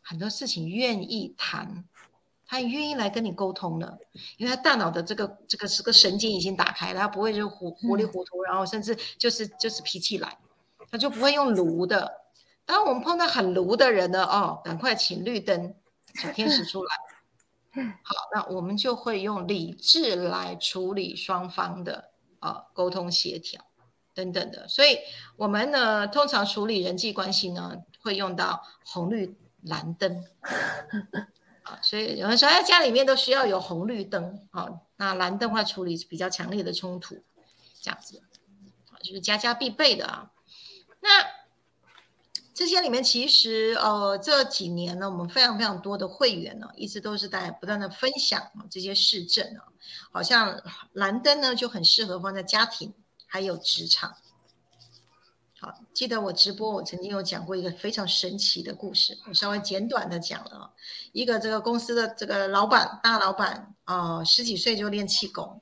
[0.02, 1.84] 很多事情愿意谈。
[2.52, 3.96] 他愿意来跟你沟通了，
[4.36, 10.36] 因为他大脑的这个这个这个神经已经打开了，他不会就糊糊里糊涂，然后甚至就是就是脾气来，
[10.90, 12.12] 他就不会用炉的。
[12.66, 15.72] 当我们碰到很炉的人呢，哦，赶快请绿灯
[16.16, 16.90] 小天使出来。
[17.72, 22.10] 好，那我们就会用理智来处理双方的
[22.40, 23.64] 啊沟通协调
[24.14, 24.66] 等等的。
[24.66, 24.98] 所以
[25.36, 30.24] 我们呢，通常处理人际关系呢，会用到红绿蓝灯。
[31.82, 37.22] 所以有人说，哎，家里面都需要有红绿灯，好，那蓝灯会处理比较强烈的冲突，
[37.80, 38.20] 这样子，
[38.90, 40.32] 啊，就是家家必备的啊。
[40.98, 41.08] 那
[42.52, 49.64] 这些里面，其实呃，这几年呢，我们非常非常多的会员呢，一直都是在不断的分享这些市政啊。
[50.12, 50.60] 好像
[50.92, 52.92] 蓝灯呢就很适合放在家庭
[53.26, 54.14] 还有职场。
[55.58, 60.72] 好，记得我直播，我曾经有讲过一个非常神奇的故事，我稍微简短的讲了。
[61.12, 65.60] 一个这个公司的这个老板，大老板啊，十几岁就练气功，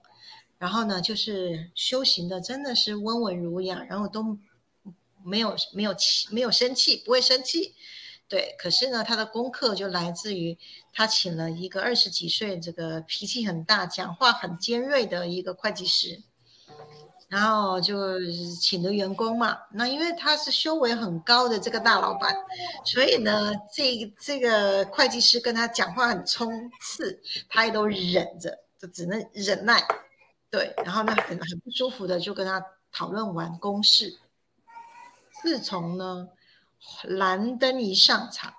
[0.57, 4.39] 然后呢，就是修行的真的是温文儒雅，然后都
[5.29, 7.75] 没有没有气，没有生气，不会生气。
[8.27, 10.59] 对，可是呢，他的功课就来自于
[10.93, 16.23] 他请了一个二十几岁，这个脾气很大、讲话很尖锐的一个会计师。
[17.29, 18.19] 然后就
[18.59, 22.35] 请的员工嘛，那因为他是修为很高的这个大老板，
[22.87, 26.51] 所以呢，这这个会计师跟他讲话很冲
[26.81, 29.87] 刺，他也都忍着，就只能忍耐。
[30.51, 34.19] 对，然后呢，很很不舒服的就跟他讨论完公事。
[35.43, 36.29] 自从呢
[37.05, 38.55] 蓝灯一上场，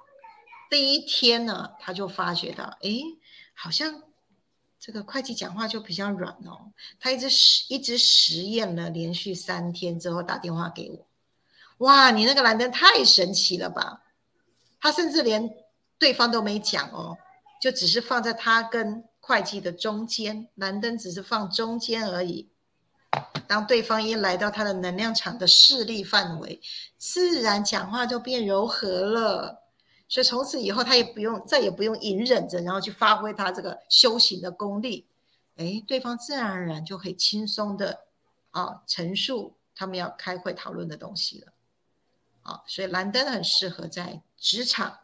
[0.69, 2.89] 第一天呢，他就发觉到，哎，
[3.53, 4.03] 好像。
[4.82, 6.71] 这个会计讲话就比较软哦，
[7.01, 14.03] 他一直实一直实验了连续三天之后打电话给我，哇，你那个蓝灯太神奇了吧！
[14.80, 15.53] 他甚至连
[15.97, 17.17] 对方都没讲哦，
[17.61, 22.49] 就只是放在他跟会计的中间，蓝灯只是放中间而已。
[23.50, 26.62] 当对方一来到他的能量场的势力范围，
[27.00, 29.64] 自然讲话就变柔和了。
[30.08, 35.08] 所以从此以后，他也不用再也不用隐忍着，然后去发挥他这个修行的功力，
[35.56, 38.02] 哎，对方自然而然就可以轻松的
[38.52, 41.54] 啊陈述他们要开会讨论的东西了，
[42.43, 45.00] 啊，所以蓝灯很适合在职场，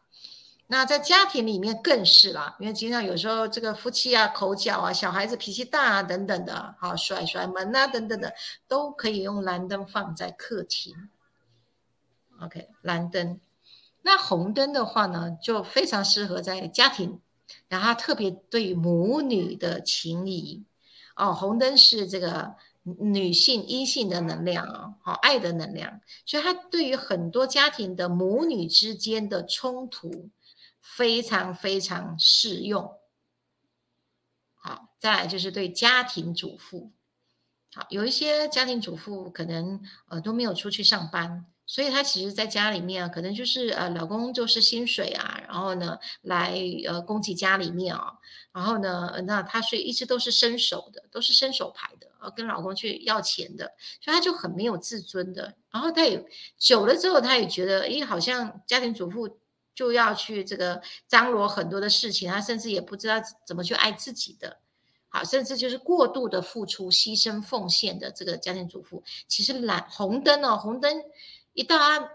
[0.67, 8.33] 那在家庭里面更是啦，因为经常有时候这个夫妻啊口角啊，小孩子脾气大啊等等的，好甩甩门啊等等的，
[8.67, 11.09] 都可以用蓝灯放在客厅
[12.41, 13.39] ，OK，蓝灯。
[14.01, 17.19] 那红灯的话呢，就非常适合在家庭，
[17.67, 20.63] 然后特别对母女的情谊
[21.15, 21.33] 哦。
[21.33, 30.29] 红灯是这个女性阴性的能量哦，好爱的能量，所以它对于很多家庭的母女之间的冲突
[30.95, 32.97] 非常非常适用。
[34.53, 36.91] 好，再来就是对家庭主妇，
[37.73, 41.45] 好有一些家庭主妇可能呃都没有出去上班。
[41.67, 46.53] 所以她其实，在家里面啊，可能就是呃，老公就是薪水啊，然后呢，来
[46.87, 48.13] 呃供给家里面啊，
[48.53, 55.55] 然后呢，那她是一直都是伸手的，都是伸手牌的，呃，跟老公去要钱的，所以她就很没有自尊的。
[55.71, 56.23] 然后她也
[56.59, 59.39] 久了之后，她也觉得，诶，好像家庭主妇
[59.75, 63.15] 就要去这个张罗很多的事情，他甚至也不知道
[63.45, 64.59] 怎么去爱自己的，
[65.09, 71.03] 好，甚至就是过度的付出、牺牲、奉献的这个家庭主妇，其实蓝红灯哦，红灯。
[71.53, 72.11] 一到他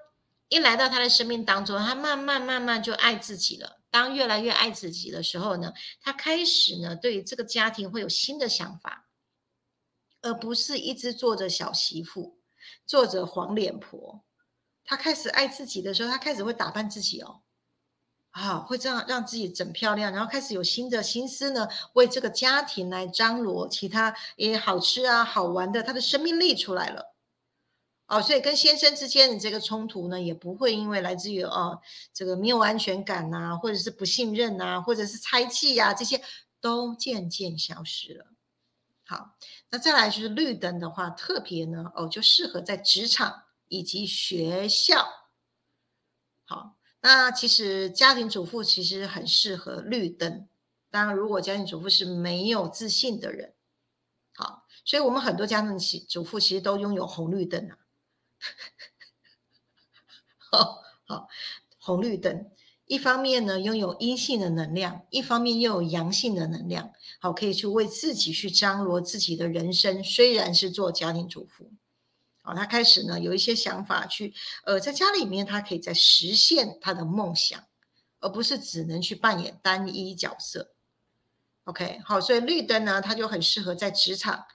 [0.48, 3.80] 一来到他的生命当中，他慢慢慢慢就爱自己了。
[3.90, 9.08] 当越来越爱自己的时候呢，他开始呢对于这个家庭会有新的想法，
[10.20, 12.38] 而不是一直做着小媳妇，
[12.84, 14.22] 做着黄脸婆。
[14.84, 17.40] 他开始爱自己的时候，他开始会打扮自己哦，
[18.31, 27.14] 啊，会这样让自己整漂亮，然后开始有新的心思呢，为这个家庭来张罗其他也好吃啊、好玩的，他的生命力出来了。
[28.07, 31.81] 哦，所以跟先生之间的这个冲突呢，也不会因为来自于哦
[32.12, 36.20] 这个没有安全感呐，或者是不信任呐，或者是猜忌呀，这些
[36.61, 38.26] 都渐渐消失了。
[39.07, 39.37] 好，
[39.70, 45.07] 那再来就是绿灯的话，特别呢哦就适合在职场以及学校。
[46.47, 50.46] 好，那其实家庭主妇其实很适合绿灯。
[50.90, 53.55] 当然，如果家庭主妇是没有自信的人，
[54.34, 55.78] 好，所以我们很多家庭
[56.09, 57.78] 主妇其实都拥有红绿灯啊。
[60.51, 61.28] 好好，
[61.78, 62.51] 红绿灯，
[62.86, 70.03] 一方面呢拥有阴性的能量，一方面又有阳性的能量，好，可以去为自己去张罗自己的人生。
[70.03, 71.70] 虽然是做家庭主妇，
[72.43, 74.32] 哦，他开始呢有一些想法去，
[74.64, 77.62] 呃，在家里面他可以在实现他的梦想，
[78.20, 80.74] 而不是只能去扮演单一角色。
[81.64, 84.47] OK，好，所以绿灯呢，它就很适合在职场。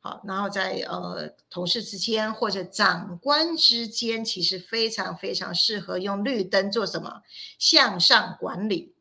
[0.00, 7.22] 好，然后在呃同事之间或者长官之间，其实非常非常适合用绿灯做什么
[7.58, 8.94] 向上管理。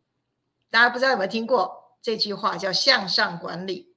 [0.70, 3.93] 大家不知道有没有听过这句话，叫向上管理。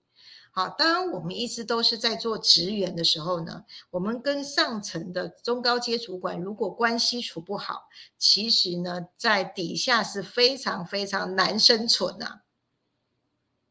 [0.57, 12.41] 好，当我们一直都是在做职员的时候呢，我们跟上层的中高阶主管如果关系处不好，其实呢，在底下是非常非常难生存呐，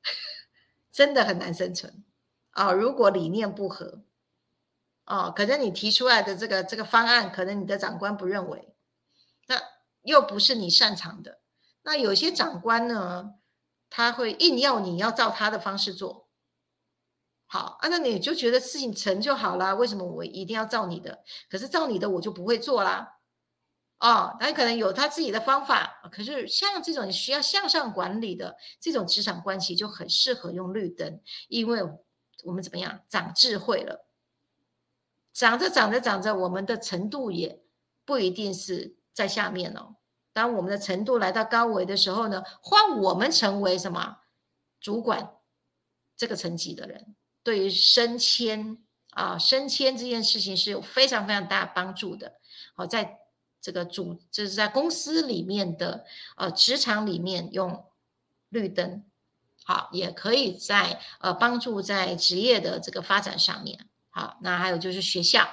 [0.93, 2.03] 真的很难生存。
[2.51, 4.03] 啊，如果理念不合，
[5.07, 8.75] 哦，可能你提出来的这个这个方案，可能你的长官不认为，
[9.47, 9.59] 那
[10.03, 11.39] 又不是你擅长的，
[11.81, 13.33] 那有些长官呢，
[13.89, 16.24] 他会硬要你要照他的方式做，
[17.47, 19.73] 好啊，那你就觉得事情成就好啦？
[19.75, 21.23] 为什么我一定要照你的？
[21.49, 23.19] 可是照你的我就不会做啦。
[23.99, 31.81] 哦，他可能有他自己的方法，可是像这种需要向上管理的这种职场关系就很适合用绿灯，因为
[32.43, 34.05] 我们怎么样长智慧了，
[35.31, 37.61] 长着长着长着，我们的程度也
[38.03, 39.95] 不一定是在下面哦。
[40.33, 44.17] 当我们的程度来到高维的时候呢，换我们成为什么
[44.81, 45.35] 主管
[46.17, 47.15] 这个层级的人。
[47.45, 48.79] 对于升迁
[49.11, 52.33] 啊，升迁这件事情是有非常非常大帮助的。
[52.73, 53.19] 好，在
[53.61, 56.05] 这个主，就是在公司里面的
[56.37, 57.85] 呃职场里面用
[58.49, 59.05] 绿灯，
[59.63, 63.87] 好，也可以在呃帮助在职业的这个发展上面。
[64.09, 65.43] 好，那还有就是学校，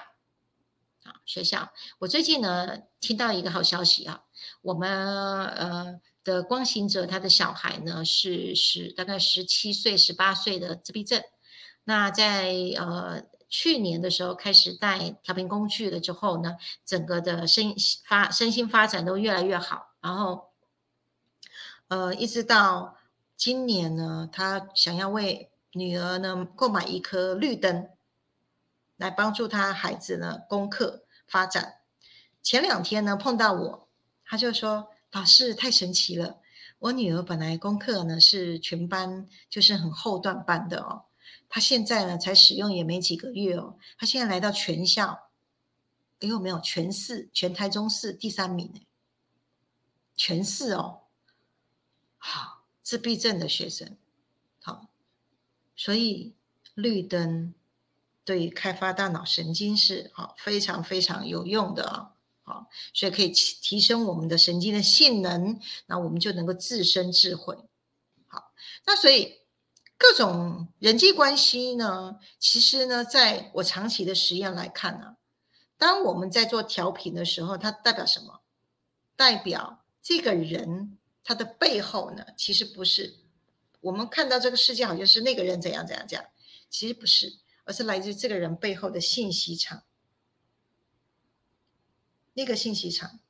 [1.03, 4.23] 啊，学校，我最近呢听到一个好消息啊，
[4.63, 11.23] 我们呃的光行者他的小孩呢是十大概十七岁、十八岁的自闭症。
[11.85, 17.75] 那在呃去年的时候开始带调频工具了之后呢，整个的身
[18.07, 19.95] 发身心发展都越来越好。
[20.01, 20.53] 然后，
[21.89, 22.97] 呃，一直到
[23.37, 27.89] 今年呢，他想要为女儿呢购买一颗绿灯，
[28.97, 31.81] 来帮助他孩子呢功课发展。
[32.43, 33.89] 前两天呢碰到我，
[34.25, 36.39] 他就说：“老师太神奇了，
[36.79, 41.05] 我女儿本来功课呢是全班就是很后段班的哦。”
[41.55, 43.77] 他现在呢，才使用也没几个月哦。
[43.99, 45.29] 他现在来到全校，
[46.21, 48.87] 哎呦，没有全市全台中市第三名哎，
[50.17, 51.03] 全市哦，
[52.17, 53.99] 好自闭症的学生，
[54.63, 54.89] 好，
[55.77, 56.33] 所以
[56.73, 57.53] 绿灯
[58.25, 67.55] 对开发大脑神经是好非常非常有用的啊，好，所以可以提提升我们的神经的性能，那我们就能够自身智慧。
[68.27, 68.55] 好，
[68.87, 69.42] 那所以。
[70.03, 75.17] 各种人际关系呢，其实呢，在我长期的实验来看呢，
[75.79, 78.41] 当我们在做调频的时候，它代表什么？
[79.15, 83.15] 代表这个人他的背后呢，其实不是
[83.81, 86.27] 我们看到这个世界好像是那个人怎样怎样怎样，
[86.69, 89.85] 其实不是，而是来自这个人背后的信息场。
[92.35, 93.21] 那个信息场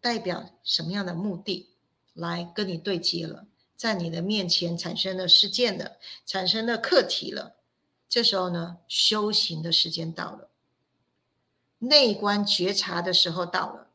[0.00, 1.74] 代表什么样的目的
[2.12, 3.48] 来跟你对接了？
[3.82, 7.56] 在你的面前产生的事件了，产生的课题了，
[8.08, 10.50] 这时候呢，修行的时间到了，
[11.78, 13.88] 内观觉察的时候到了。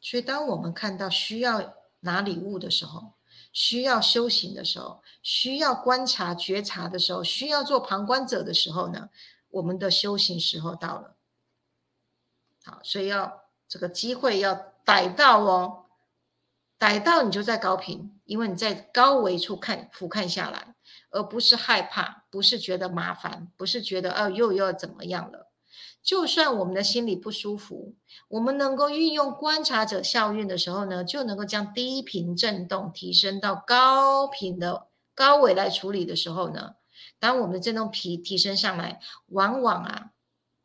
[0.00, 3.14] 所以，当我们看到需要拿礼物的时候，
[3.52, 9.10] 需要修行的时候，需要观察觉察的时候，需要做旁观者的时候呢，
[9.48, 11.16] 我们的修行时候到了。
[12.62, 14.54] 好，所以要这个机会要
[14.84, 15.85] 逮到哦。
[16.78, 20.74] 逮到你就在高频，因为你在高维处看俯瞰下来，
[21.10, 25.50] 而不是害怕，不是觉得麻烦，不是觉得哦又要怎么样了。
[26.02, 27.96] 就算我们的心里不舒服，
[28.28, 36.74] 我们能够运用观察者效应的时候呢，就能够将低频振动提升到高频的高维来处理的时候呢，
[37.18, 39.00] 当我们的振动提提升上来，
[39.30, 40.10] 往往啊，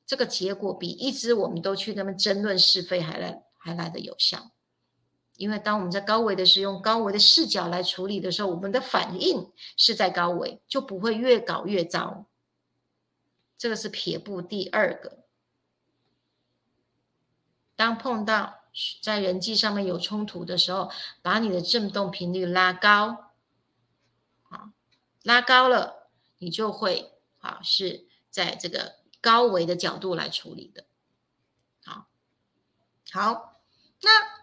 [0.06, 4.52] 这个结果比一直我们都去跟他们争论是非还来还来的有效。
[5.42, 12.28] 因为当我们在高维的时候，用高维的视角来处理的时候，我们的反应是在高维，就不会越搞越糟。
[13.58, 15.26] 这个是撇步第二个。
[17.76, 18.60] 当碰到
[19.02, 20.92] 在人际上面有冲突的时候，
[21.24, 23.32] 把你的振动频率拉高，
[24.50, 24.74] 啊，
[25.24, 30.86] 拉高了，你就会啊是在这个高维的角度来处理的。
[31.84, 32.06] 好，
[33.12, 33.60] 好，
[34.04, 34.41] 那。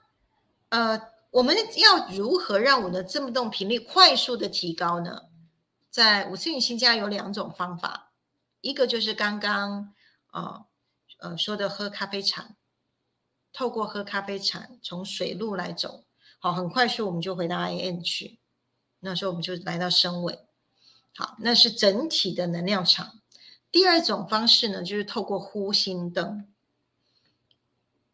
[0.71, 1.01] 呃，
[1.31, 5.23] 我们要如何让我们的振动频率快速的提高呢？
[5.91, 8.12] 在五次元新家有两种方法，
[8.61, 9.95] 一个就是刚刚
[10.27, 10.66] 啊
[11.21, 12.57] 呃说的喝咖啡禅，
[13.53, 16.05] 透过喝咖啡禅从水路来走，
[16.39, 18.39] 好，很快速我们就回到 I N 去，
[19.01, 20.47] 那时候我们就来到身尾，
[21.16, 23.21] 好，那是整体的能量场。
[23.73, 26.47] 第二种方式呢，就是透过呼吸灯。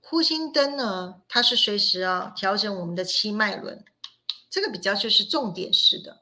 [0.06, 3.82] 呼吸灯呢，它是随时啊调整我们的七脉轮，
[4.50, 6.20] 这个比较就是重点式的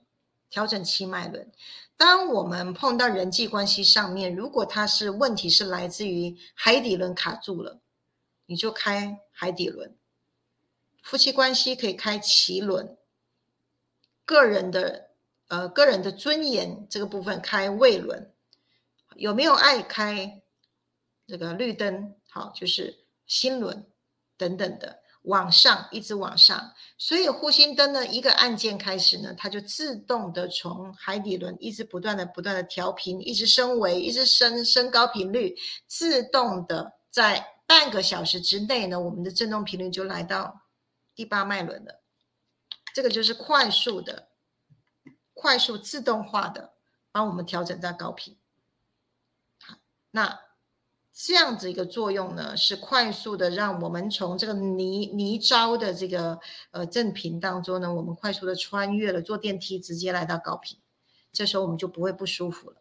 [0.49, 1.51] 调整七脉轮。
[1.97, 7.80] 当我们碰到人际关系上面，如果它是问题是来自于海底轮卡住了，
[8.47, 9.95] 你就开海底轮。
[11.03, 12.97] 夫妻关系可以开脐轮，
[14.24, 15.11] 个人的
[15.49, 18.33] 呃个人的尊严这个部分开胃轮，
[19.16, 20.41] 有没有爱开
[21.26, 22.14] 这个绿灯？
[22.30, 23.01] 好，就是。
[23.26, 23.86] 心轮
[24.36, 26.72] 等等的，往上，一直往上。
[26.98, 35.56] 所以护心灯呢，一个按键开始呢，它就自动的从海底轮一直不断的、不断的调频，一直升维，一直升升高频率，
[35.86, 40.62] 自动的在半个小时之内呢，我们的振动频率就来到
[41.14, 42.02] 第八脉轮了。
[42.94, 44.28] 这个就是快速的、
[45.32, 46.74] 快速自动化的
[47.10, 48.38] 帮我们调整在高频。
[49.60, 49.76] 好，
[50.10, 50.51] 那。
[51.14, 56.40] 这样子一个作用呢，是快速的让我们从这个泥泥沼的这个
[56.70, 60.78] 呃正频当中呢，我们快速的穿越了，坐电梯直接来到高频，
[61.30, 62.76] 这时候我们就不会不舒服了。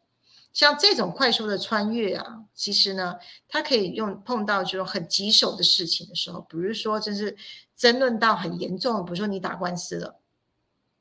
[0.53, 3.17] 像这种快速的穿越啊，其实呢，
[3.49, 7.35] 它可以用碰到这种很棘手的事情的时候，比如说真是
[7.75, 10.19] 争论到很严重，比如说你打官司了，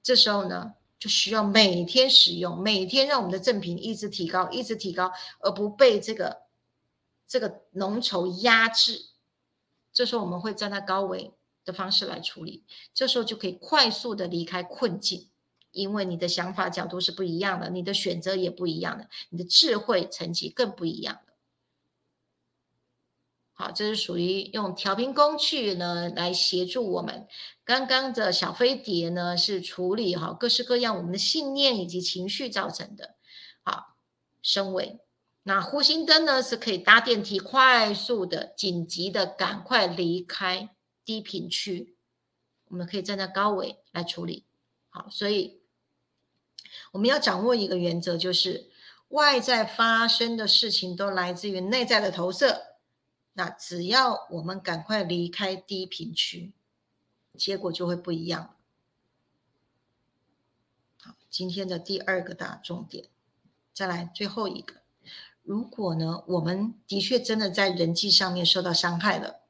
[0.02, 6.49] 这时候呢，就需要每天使用，每天让我们的正频一直提高，一直提高，而不被这个。
[7.30, 9.06] 这个浓稠压制，
[9.92, 11.32] 这时候我们会站在高维
[11.64, 15.30] 的方式来处理，这时候就可以快速的离开困境，
[15.70, 21.32] 因为你的想法角度是不一样的，你的选择也不一样的，你的智慧层级更不一样的。
[23.52, 27.28] 好，这是属于用调频工具呢来协助我们。
[27.64, 33.14] 刚刚的小飞碟呢是处理好各式各样我们的信念以及情绪造成的，
[33.62, 33.94] 好
[34.42, 34.98] 升维。
[35.42, 40.74] 那护心灯呢，是可以搭电梯，快速的、紧急的赶快离开
[41.04, 41.96] 低频区。
[42.66, 44.44] 我们可以站在高位来处理。
[44.90, 45.62] 好，所以
[46.92, 48.70] 我们要掌握一个原则，就是
[49.08, 52.76] 外在发生的事情都来自于内在的投射。
[53.32, 56.52] 那只要我们赶快离开低频区，
[57.38, 58.56] 结果就会不一样。
[61.00, 63.08] 好，今天的第二个大重点，
[63.72, 64.79] 再来最后一个。
[65.42, 69.40] 如果呢，我们的确真的在人际上面受到伤害了，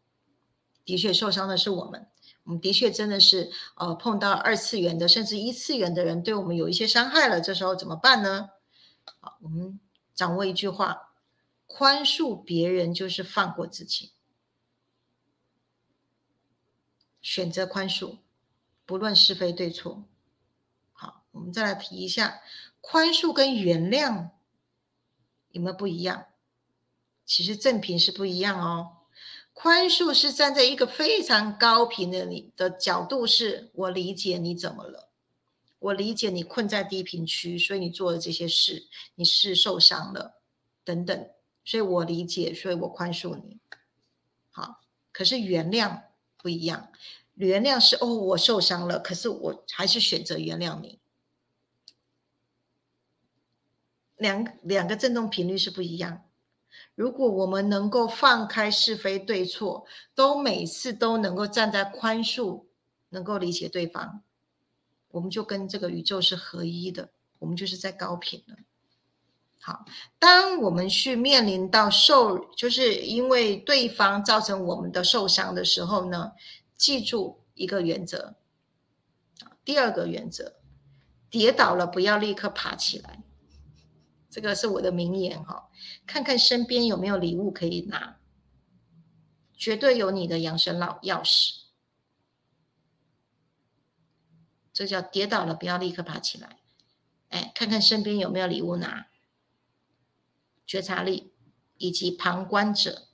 [0.84, 2.08] 的确受伤的是我们，
[2.44, 8.50] 我们的确真的是呃碰到二次元的甚至一次元的人对我们有一些伤害了，这时候怎么办呢？
[9.20, 9.78] 好，我们
[10.14, 11.12] 掌握一句话：
[11.66, 14.12] 宽恕别人就是放过自己，
[17.20, 18.18] 选择宽恕，
[18.86, 20.04] 不论是非对错。
[20.92, 22.40] 好，我们再来提一下，
[22.80, 24.30] 宽恕跟原谅。
[25.52, 26.26] 有没有不一样？
[27.26, 28.96] 其实正频是不一样哦。
[29.52, 35.10] 宽恕是站在一个非常高频的你的角度，是我理解你怎么了，
[35.78, 38.86] 我理解你困在低频区，所以你做了这些事，
[39.16, 40.40] 你是受伤了
[40.82, 41.30] 等等，
[41.64, 43.58] 所以我理解，所以我宽恕你。
[44.50, 44.80] 好，
[45.12, 46.04] 可是原谅
[46.38, 46.90] 不一样，
[47.34, 50.99] 原谅是哦，我受伤了，可是我还是选择原谅你。
[54.20, 56.22] 两两个振动频率是不一样。
[56.94, 62.64] 如果我们能够放开是非对错，都每次都能够站在宽恕，
[63.08, 64.22] 能够理解对方，
[65.08, 68.56] 我们就跟这个宇宙是合一的，我们就是在高频了。
[69.62, 69.84] 好，
[70.18, 76.32] 当我们去面临到受，就是因为对方造成我们的受伤的时候呢，
[76.76, 78.34] 记住一个原则。
[79.64, 80.54] 第二个原则，
[81.30, 83.19] 跌倒了不要立刻爬起来。
[84.30, 85.68] 这个是我的名言哈，
[86.06, 88.20] 看看身边有没有礼物可以拿，
[89.56, 91.64] 绝对有你的养生老钥匙。
[94.72, 96.60] 这叫跌倒了不要立刻爬起来，
[97.28, 99.08] 哎，看看身边有没有礼物拿。
[100.64, 101.34] 觉察力
[101.78, 103.08] 以及旁观者，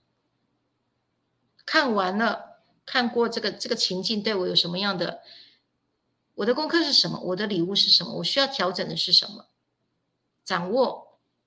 [1.64, 5.22] 看完了，看过这个这个情境对我有什么样的？
[6.34, 7.18] 我的功课是什么？
[7.20, 8.16] 我的礼物是什么？
[8.16, 9.48] 我需要调整的是什么？
[10.44, 11.05] 掌握。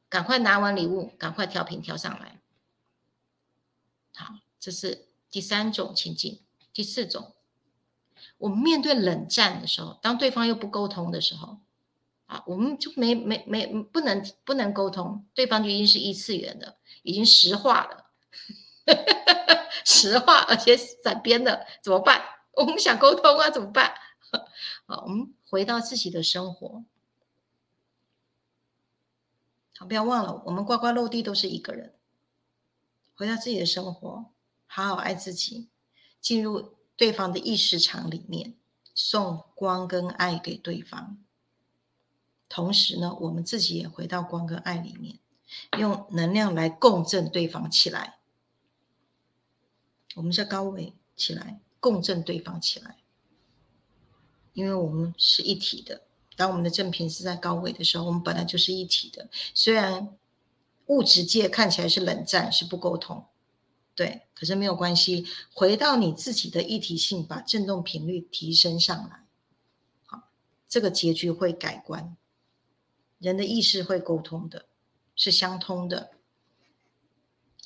[0.10, 2.42] 赶快拿完礼物，赶快调频调上来。
[4.16, 6.42] 好，这是第三种情境。
[6.74, 7.34] 第四种，
[8.38, 11.60] 我们面对冷战的时候，当对方又不沟通的时候，
[12.26, 18.06] 啊，我们就没没没不能不能沟通，对方就已经是一次元的，已经石化了，
[19.86, 22.24] 石化而且闪边的，怎么办？
[22.54, 23.94] 我们想沟通啊，怎么办？
[24.88, 26.84] 好，我们回到自己的生活。
[29.86, 31.94] 不要忘了，我们呱呱落地都是一个人。
[33.16, 34.32] 回到自己的生活，
[34.66, 35.70] 好好爱自己，
[36.22, 38.56] 进入对方的意识场里面，
[38.94, 41.18] 送光跟爱给对方。
[42.48, 45.20] 同时呢，我们自己也回到光跟爱里面，
[45.78, 48.20] 用能量来共振对方起来。
[50.16, 52.98] 我们在高维起来，共振对方起来，
[54.54, 56.02] 因为我们是一体的。
[56.40, 59.28] 当我们的正频是在高位的时候，我们本来就是一体的。
[59.54, 60.18] 虽然
[60.86, 63.26] 物质界看起来是冷战，是不沟通，
[63.94, 69.26] 对，可是没有关系，回到你自己的一体性，把振动频率提升上来，
[70.06, 70.30] 好，
[70.70, 72.16] 这个结局会改观。
[73.18, 74.68] 人的意识会沟通的，
[75.18, 76.12] 是相通的。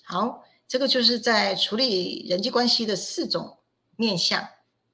[0.01, 3.59] 好，这个就是在处理人际关系的四种
[3.95, 4.49] 面向。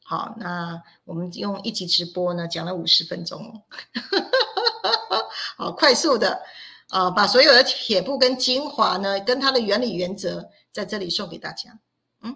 [0.10, 3.62] 好，那我们用一集直播呢，讲了五十分钟哦，
[5.56, 6.42] 好，快速的
[6.90, 11.78] 啊，把所有的铁布跟精华呢，跟它的原理原则，在这里送给大家。
[12.24, 12.36] 嗯，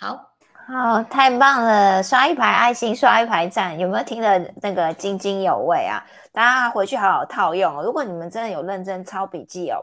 [0.00, 0.34] 好，
[0.66, 6.04] 好，太棒了，刷一排爱心，刷一排赞，有没有听得那个津津有味啊？
[6.32, 7.80] 大家回去好好套用。
[7.80, 9.78] 如果你们真的有认真抄笔记哦。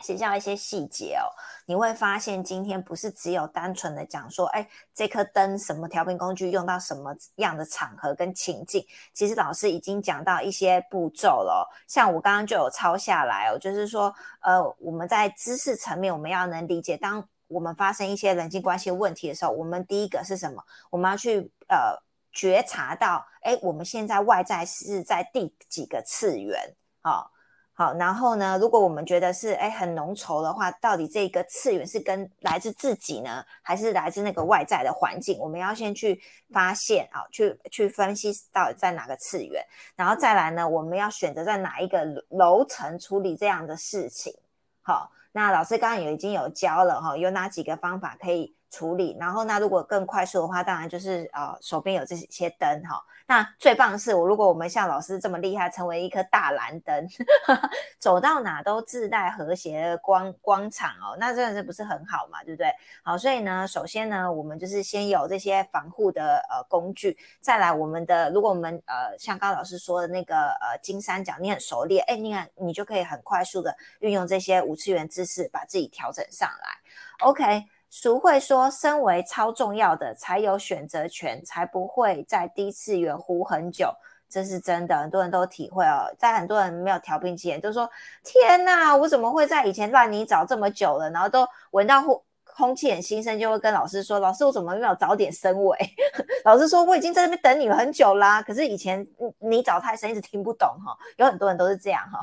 [0.00, 1.24] 写下一些细节哦，
[1.66, 11.68] 你会发现今天不是只有单纯的讲说，哎，这颗灯什么调频工具用到什么样的场合跟情境，其实老师已经讲到一些步骤了。
[11.88, 20.64] 像我刚刚就有抄下来哦，就是说，呃，我们在知识层面，我们要能理解，当我们发生一些人际关系问题的时候，我们第一个是什么？
[20.88, 22.00] 我们要去呃
[22.30, 26.76] 觉察到，哎，我们现在外在是在第几个次元？
[27.02, 27.32] 好。
[27.78, 28.56] 好，然后呢？
[28.58, 35.38] 如果我们觉得是哎很浓稠的话，到底这个次元是跟来自自己呢，还是来自那个外在的环境？
[35.38, 36.18] 我们要先去
[36.50, 39.62] 发现啊，去去分析到底在哪个次元，
[39.94, 44.34] 然后再来呢，我们要选择在哪一个楼层处理这样的事情。
[44.80, 49.16] 好，那老师刚刚也已经有教了哈，有哪几个方法可以处理？
[49.18, 53.02] 然后那如果更快速的话，当然就是呃手边有这些灯哈。
[53.26, 57.08] 那最棒的是，我如果我们像老师这么厉害，成为一颗大蓝灯，
[57.98, 62.44] 走到哪都自带和谐光光场哦，那真的是不是很好嘛？
[62.44, 62.70] 对不对？
[63.02, 77.26] 好，所以呢，首先呢，我们就是先有这些防护的呃工具，再来我们的，如果我们呃像刚老师说的那个呃金三角，你很熟练，哎，你看你就可以很快速的运用这些五次元知识，把自己调整上来。
[77.26, 77.64] OK。
[77.88, 83.94] 俗会说，身为超重要的才有选择权，才不会在低次元呼很久。
[84.28, 86.12] 这是真的，很多人都体会哦。
[86.18, 87.88] 在很多人没有调频前，都说
[88.24, 92.25] ：“天哪，我怎么会在以前烂泥沼这么久了？”然后都闻到呼。
[92.56, 95.78] 空气很新鲜，就会跟老师说：“老师，我怎么没有早点升尾？”
[96.46, 99.06] 老师说：“我已经在那边等你很久啦。”可是以前
[99.40, 100.96] 你找太深，一直听不懂哈。
[101.18, 102.18] 有很多人都是这样哈，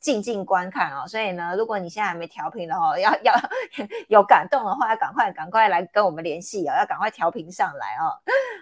[0.00, 1.06] 静静观看哦。
[1.06, 3.34] 所以呢，如果你现在还没调频的话，要要
[4.08, 8.16] 有感动的话，要赶快赶快来跟我们联系哦，要赶快调频上来哦。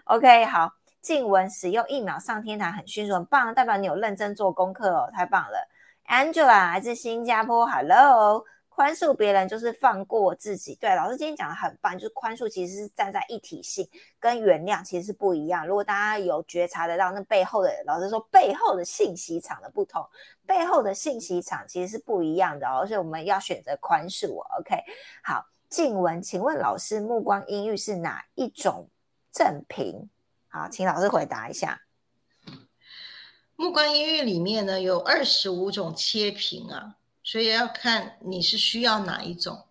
[0.07, 5.69] OK，好，静文使用一秒上天台很迅速，很棒，代表你有认真做功课哦，太棒了。
[6.09, 8.45] Angela 来自新加坡，Hello。
[8.75, 10.75] 宽恕别人就是放过自己。
[10.77, 13.87] 对，老师今天讲的很棒，就是宽恕其实是站在一体性，
[14.19, 15.67] 跟原谅其实是不一样。
[15.67, 20.03] 如果大家有觉察得到那背后的，老师说背后的信息场的不同，
[20.47, 22.87] 背后的信息场其实是不一样的哦。
[22.87, 24.39] 所以我们要选择宽恕。
[24.59, 24.75] OK，
[25.23, 28.89] 好，静文，请问老师，目光阴郁是哪一种
[29.31, 30.09] 正频？
[30.49, 31.83] 好，请老师回答一下。
[33.55, 36.97] 目光阴郁里面呢有二十五种切频啊。
[37.23, 39.65] 所以要看你是需要哪一种。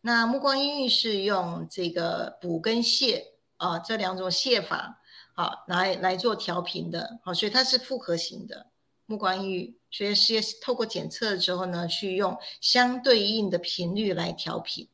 [0.00, 3.24] 那目光音郁是用这个补跟泻
[3.56, 5.00] 啊这两种泻法
[5.34, 8.66] 好来来做调频的，好，所以它是复合型的
[9.06, 9.78] 目光音郁。
[9.90, 14.88] 所以是透过检测之后呢，去用相对应的频率来调频。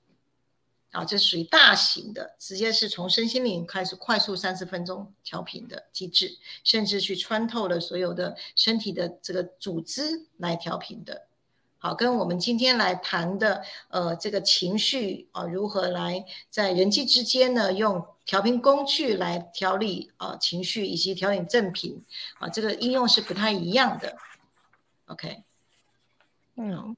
[0.92, 11.26] 啊，这属于大型的，直接是从身心灵开始快速三十分钟调频的机制，甚至去穿透了所有的身体的这个组织来调频的。
[11.82, 22.00] 好，跟我们今天来谈的，呃，这个情绪啊，如何来在人际之间呢，用调频工具来调理啊情绪，以及调理正频，
[22.38, 24.16] 啊，这个应用是不太一样的。
[25.06, 25.42] OK，
[26.54, 26.96] 嗯。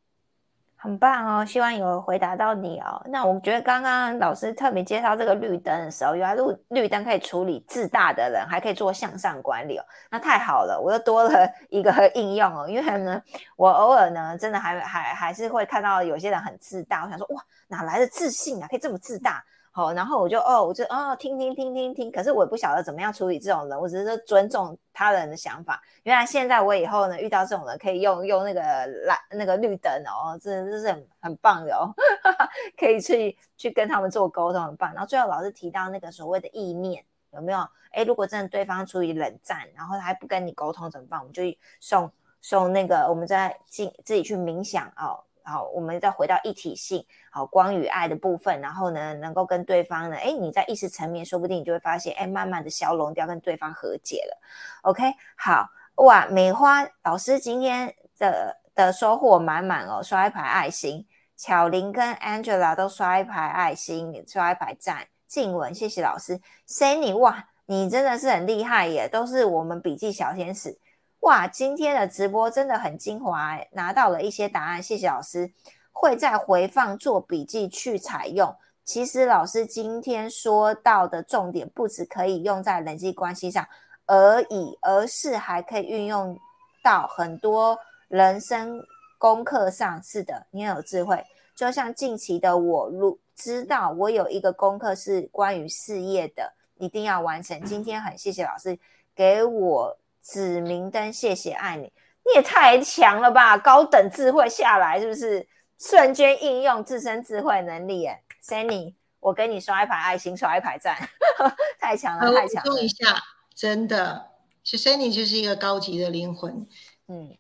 [0.85, 3.01] 很棒哦，希望有回答到你哦。
[3.07, 6.43] 那我觉得刚刚老师特别介绍这个绿灯的时候，原来绿
[6.83, 9.85] 绿灯可以处理自大的人，还可以做向上管理哦。
[10.11, 12.69] 那太好了，我又多了 一个应用哦。
[12.69, 13.19] 因为呢，
[13.57, 19.43] 我偶尔呢，真的还还还是会看到有些人很自大，我想说哇，哪来的自信啊，可以这么自大？
[19.77, 25.83] 好，然后我就哦，我就哦，听听听听听，可是我也不晓得怎么样处理这种人，我只是尊重他人的想法。
[26.05, 28.61] 原来现在我以后呢，遇到这种人可以用用那个
[29.05, 31.91] 蓝那个绿灯哦，这这是很很棒的哦，
[32.79, 34.93] 可以去去跟他们做沟通，很棒。
[34.93, 37.59] 然后最后老师提到那个所谓的意念有没有？
[37.91, 41.19] 哎，如果真的对方处于冷战，然后他还不跟你沟通怎么办？
[41.19, 41.43] 我们就
[41.81, 42.09] 送
[42.41, 45.19] 送那个，我们在进自己去冥想哦。
[45.45, 54.41] 好，我们再回到一体性，好光与爱的部分，然后呢，能够跟对方呢，哎，你在意识层面，说不定你就会发现，哎，慢慢的消融掉，跟对方和解了。
[54.83, 55.03] OK，
[55.37, 65.07] 好哇，美花老师今天的的收获满满哦，刷一排爱心，巧玲跟 Angela 都刷一排爱心，刷一排赞。
[65.27, 66.41] 静文，谢谢老师。
[66.69, 70.79] Sunny，哇，你真的是很厉害耶，都是我们笔记小天使。
[71.25, 75.51] 哇，今天的直播真的很精华，拿到了一些答案，谢谢老师。
[75.91, 78.55] 会在回放做笔记去采用。
[78.85, 83.67] 其实老师今天说到的重点，不止可以用在人际关系上
[84.05, 86.39] 而已，而是还可以运用
[86.83, 88.79] 到很多人生
[89.17, 90.03] 功课上。
[90.03, 91.25] 是的，你很有智慧。
[91.55, 97.59] 就像近期的我，如知道我有一个功课是关于事业的，一定要完成。
[97.63, 98.79] 今天很谢谢老师
[99.15, 103.59] 给我指明灯，谢谢爱你，你也太强了吧！
[103.59, 105.47] 高等智慧下来是不是？
[105.77, 110.97] 瞬间应用自身智慧能力，哎，Sunny，我给你刷一排爱心，刷一排赞，
[111.79, 112.81] 太强了，太强了！
[112.81, 113.21] 一下，
[113.55, 114.31] 真的，
[114.63, 116.67] 是 Sunny 就是一个高级的灵魂，
[117.09, 117.37] 嗯，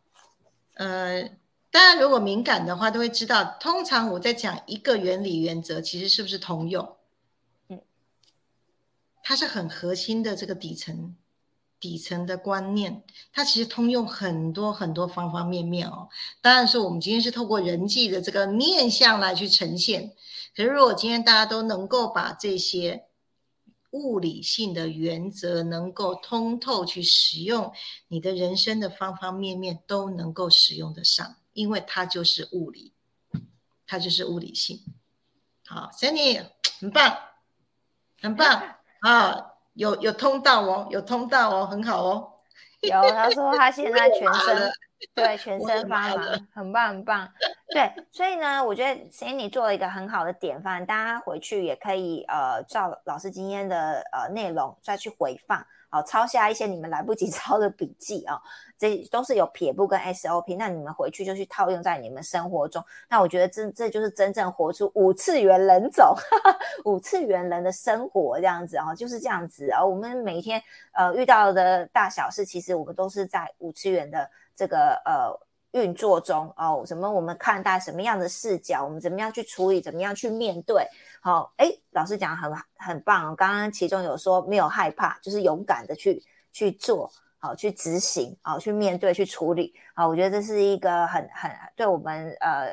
[0.74, 1.30] 呃，
[1.70, 6.96] 当然如果敏感的话，都会知道，通常我在讲一个原理原则，其实是不是通用？
[7.68, 7.80] 嗯，
[9.22, 11.16] 它是很核心的这个底层。
[11.84, 16.08] 底层的观念，它其实通用很多很多方方面面哦。
[16.40, 20.14] 当然是我们今天是透过人际的这个面向来去呈现。
[20.56, 23.04] 可是如果今天大家都能够把这些
[23.90, 27.70] 物理性的原则能够通透去使用，
[28.08, 32.94] 你的人生的方方面面都能够使用得上，因为它就是物理，
[33.86, 34.80] 它就是物理性。
[35.66, 36.46] 好，Sunny，
[36.80, 37.18] 很棒，
[38.22, 39.50] 很棒啊！
[39.74, 42.30] 有有通道哦，有通道哦，很好哦。
[42.80, 44.72] 有，他说他现在 全身
[45.14, 46.22] 对全身发麻，
[46.54, 47.28] 很棒很棒。
[47.68, 55.64] 对，所以呢，我觉得 Sandy 做了一个很好的典范，大家回去也可以呃照老师今天的呃内容再去回放。
[55.94, 58.34] 好，抄下一些你们来不及 抄的笔记哦，
[58.76, 62.84] 这都是有撇步跟 SOP，那你们回去就去套用在你们生活中。
[63.08, 66.12] 那我觉得这这就是真正活出五次元人种，
[66.84, 69.84] 五次元人的生活这样子啊，就是这样子啊。
[69.84, 70.60] 我们每天
[70.94, 75.43] 呃遇到的大小事，其实我们都是在五次元的这个呃。
[75.74, 80.86] 运作中哦，什么我们看待什么样的视角，我们怎么样去处理，怎么样去面对？
[81.20, 86.22] 好，哎，老师讲很很棒哦，刚刚其中有说没有害怕，就是勇敢的去
[86.52, 87.10] 去做，
[87.40, 89.74] 好去执行，好去面对，去处理。
[89.96, 92.70] 好，我觉得这是一个很很对我们呃，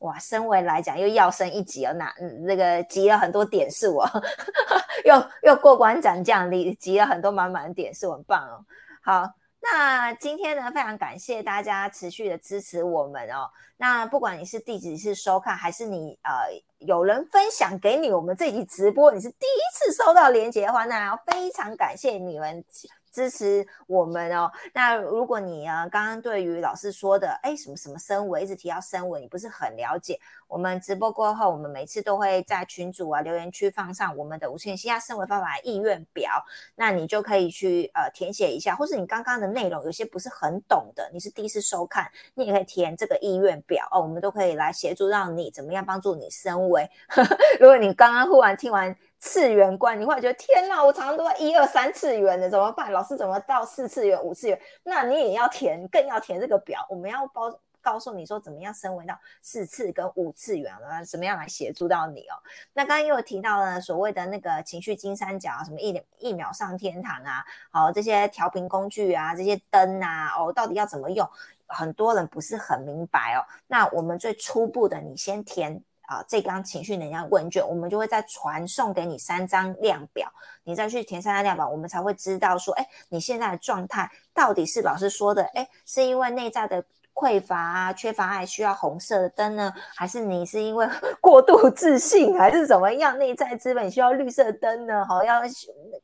[0.00, 4.06] 哇，身为来讲又要升一级哦，那那个集了很多点数哦，
[5.06, 8.62] 又又过关斩将，你集了很多满满的点数，很棒哦。
[9.02, 9.32] 好。
[9.72, 13.50] 那今天呢，非常感谢大家持续的支持我们哦。
[13.78, 16.32] 那不管你是第几次收看，还是你呃
[16.78, 22.62] 有人分享给你我们这集直播，你是第一次收到连接的话，那非常感谢你们。
[23.14, 24.50] 支持我们哦。
[24.72, 30.18] 那如果你啊，刚刚对于老师说的，哎，什么什么升维，一直提到升维，你不是很了解。
[30.48, 36.44] 我们直播过后，我们每次都会在群组啊、留言区放上我们的五千西亚升维方法意愿表，
[36.74, 46.88] 那你就可以去呃填写一下，或是你刚刚的内容有些不是很懂的，你是第一次收看，你也可以填这个意愿表哦，我们都可以来协助让你怎么样帮助你升维。
[47.60, 48.96] 如果你刚刚忽然听完。
[49.24, 52.92] 次元观，你会觉得天哪，我常常都在一二三次元的，怎么办？
[52.92, 54.60] 老师怎么到四次元、五次元？
[54.82, 56.86] 那你也要填，更要填这个表。
[56.90, 61.02] 我们要包告诉你说，怎么样升维到四次跟五次元啊？
[61.02, 62.36] 怎么样来协助到你哦？
[62.74, 71.26] 那刚刚又提到了所谓的那个情绪金三角啊，什么一一秒上天堂啊，好这些调频工具啊，这些灯啊，哦，到底要怎么用？
[71.66, 73.40] 很多人不是很明白哦。
[73.68, 75.82] 那我们最初步的，你先填。
[76.06, 80.30] 啊，这张情绪能量问卷，我们就会再传送给你三张量表，
[80.64, 86.84] 你再去填三张量表，我们才会知道说，哎，你现在的状态到底是老师说的，哎，是因为内在的
[87.14, 90.86] 匮乏啊，缺乏爱，需要红色的灯呢，还是你是因为
[91.22, 95.04] 过度自信，还是怎么样，内在资本需要绿色灯呢？
[95.06, 95.40] 好，要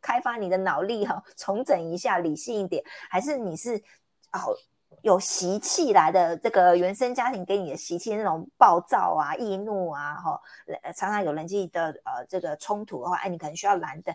[0.00, 3.76] 开发你的脑力哈，重整一下，理性一点，还是你是
[4.32, 4.54] 哦？
[5.02, 10.40] 有习气来的这个原生家庭给你的习气，那种暴躁啊、易怒啊，哈，
[10.94, 14.14] 常常有人际的呃这个冲突的话，哎，你可能需要蓝灯。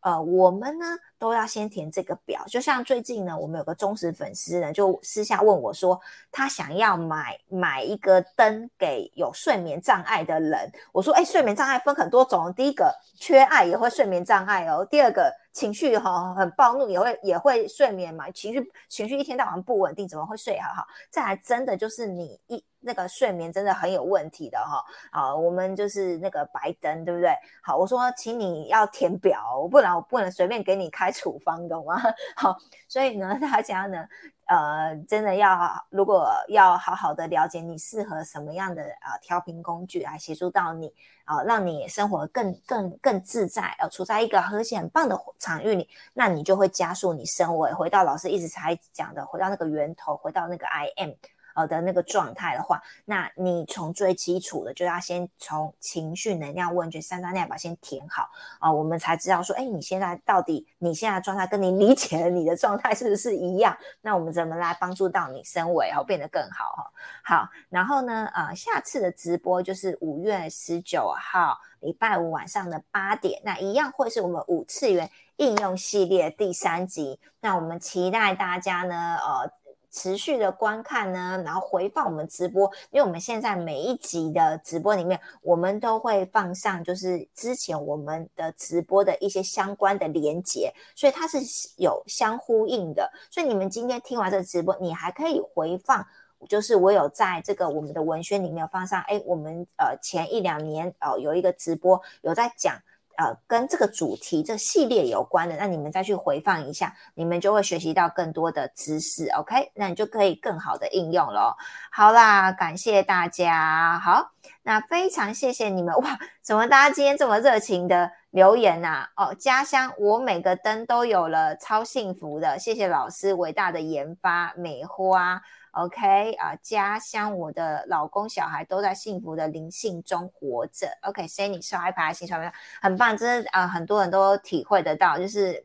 [0.00, 0.86] 呃，我们呢
[1.18, 2.44] 都要先填这个表。
[2.46, 10.70] 就像最近呢，我们有个忠实粉丝呢，就私下问我说，他想要买买一个灯给有睡眠障碍的人。
[10.92, 15.32] 我说，哎，睡眠障碍分很多种，第一个缺爱也会睡眠障碍哦，第二个。
[15.56, 18.30] 情绪哈很暴怒也会也会睡眠嘛？
[18.32, 20.86] 情绪情绪一天到晚不稳定，怎么会睡好哈？
[21.10, 25.34] 再来真的就是你一那个睡眠真的很有问题的哈啊！
[25.34, 27.34] 我们就是那个白灯，对不对？
[27.62, 31.96] 好，我说请你要填表，不然我不能随便给你开处方，懂吗？
[32.36, 32.54] 好，
[32.86, 34.06] 所以呢，大家呢
[34.46, 40.92] 呃，真的要如果要好好的了解你适合什么样的呃调频工具来协助到你
[41.24, 51.10] 啊，让你生活更更更自在，呃，处在一个和谐很棒的场域里，那你就会加速你升维，回到老师一直才讲的，回到那个源头，回到那个 I am。
[51.56, 58.28] 呃的那个状态的话，那你从最基础的就要先从情绪能量问卷三大量表先填好
[58.60, 63.76] 啊，我们才知道说，哎，你现在到底你现在状态跟你理解的你的状态是不是一样？
[64.02, 66.92] 那我们怎么来帮助到你升维哦，变得更好哈？
[67.24, 79.50] 好，然后呢，呃，下次的直播就是五月十九号礼拜五晚上的八点，那一样会是我们五次元应用系列第三集，那我们期待大家呢，呃。
[79.96, 91.38] 持续的观看呢，然后回放我们直播，因为我们现在每一集的直播里面，我们都会放上就是之前我们的直播的一些相关的连接，所以它是
[91.78, 93.10] 有相呼应的。
[93.30, 96.06] 所以你们今天听完这个直播，你还可以回放，
[96.46, 102.76] 就是我有在这个我们的文宣里面放上，哎，我们呃前一两年呃有一个直播有在讲。
[103.16, 109.28] 呃，跟这个主题、这系列有关的，那你们再去回放一下，你们就会学习到更多的知识。
[109.30, 111.56] OK，那你就可以更好的应用了。
[111.90, 113.98] 好啦，感谢大家。
[113.98, 116.18] 好，那非常谢谢你们哇！
[116.42, 119.08] 怎么大家今天这么热情的留言呐？
[119.16, 122.58] 哦，家乡我每个灯都有了，超幸福的。
[122.58, 125.40] 谢谢老师伟大的研发，美花。
[125.76, 130.88] OK 啊，家乡，我的老公、小孩都在幸福的灵性中活着。
[131.02, 132.50] OK，Sandy 刷一排，新刷没有？
[132.80, 135.62] 很棒，真的啊，很多人都体会得到，就是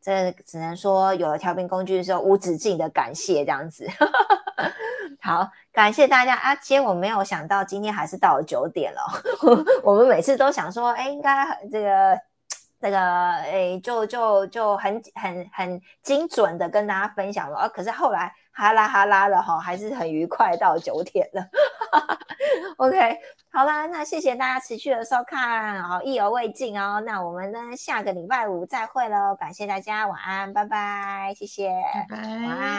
[0.00, 3.84] 这只能说有了调频工具的时候，无止境的感谢这样子。
[5.20, 6.54] 好，感谢大家啊！
[6.54, 9.02] 今天我没有想到，今天还是到了九点了。
[9.82, 12.27] 我们每次都想说，哎，应该这个。
[12.80, 12.98] 那个
[13.42, 21.44] 诶，就就就很很很精准的跟大家分享了，可是后来哈啦哈啦的哈，还是很愉快到九点了。
[22.78, 23.18] OK，
[23.52, 27.00] 好啦，那谢谢大家持续的收看，好意犹未尽哦。
[27.04, 31.72] 那我们呢下个礼拜五再会喽，感谢大家，晚安，拜拜，谢谢，
[32.08, 32.58] 拜拜，晚安。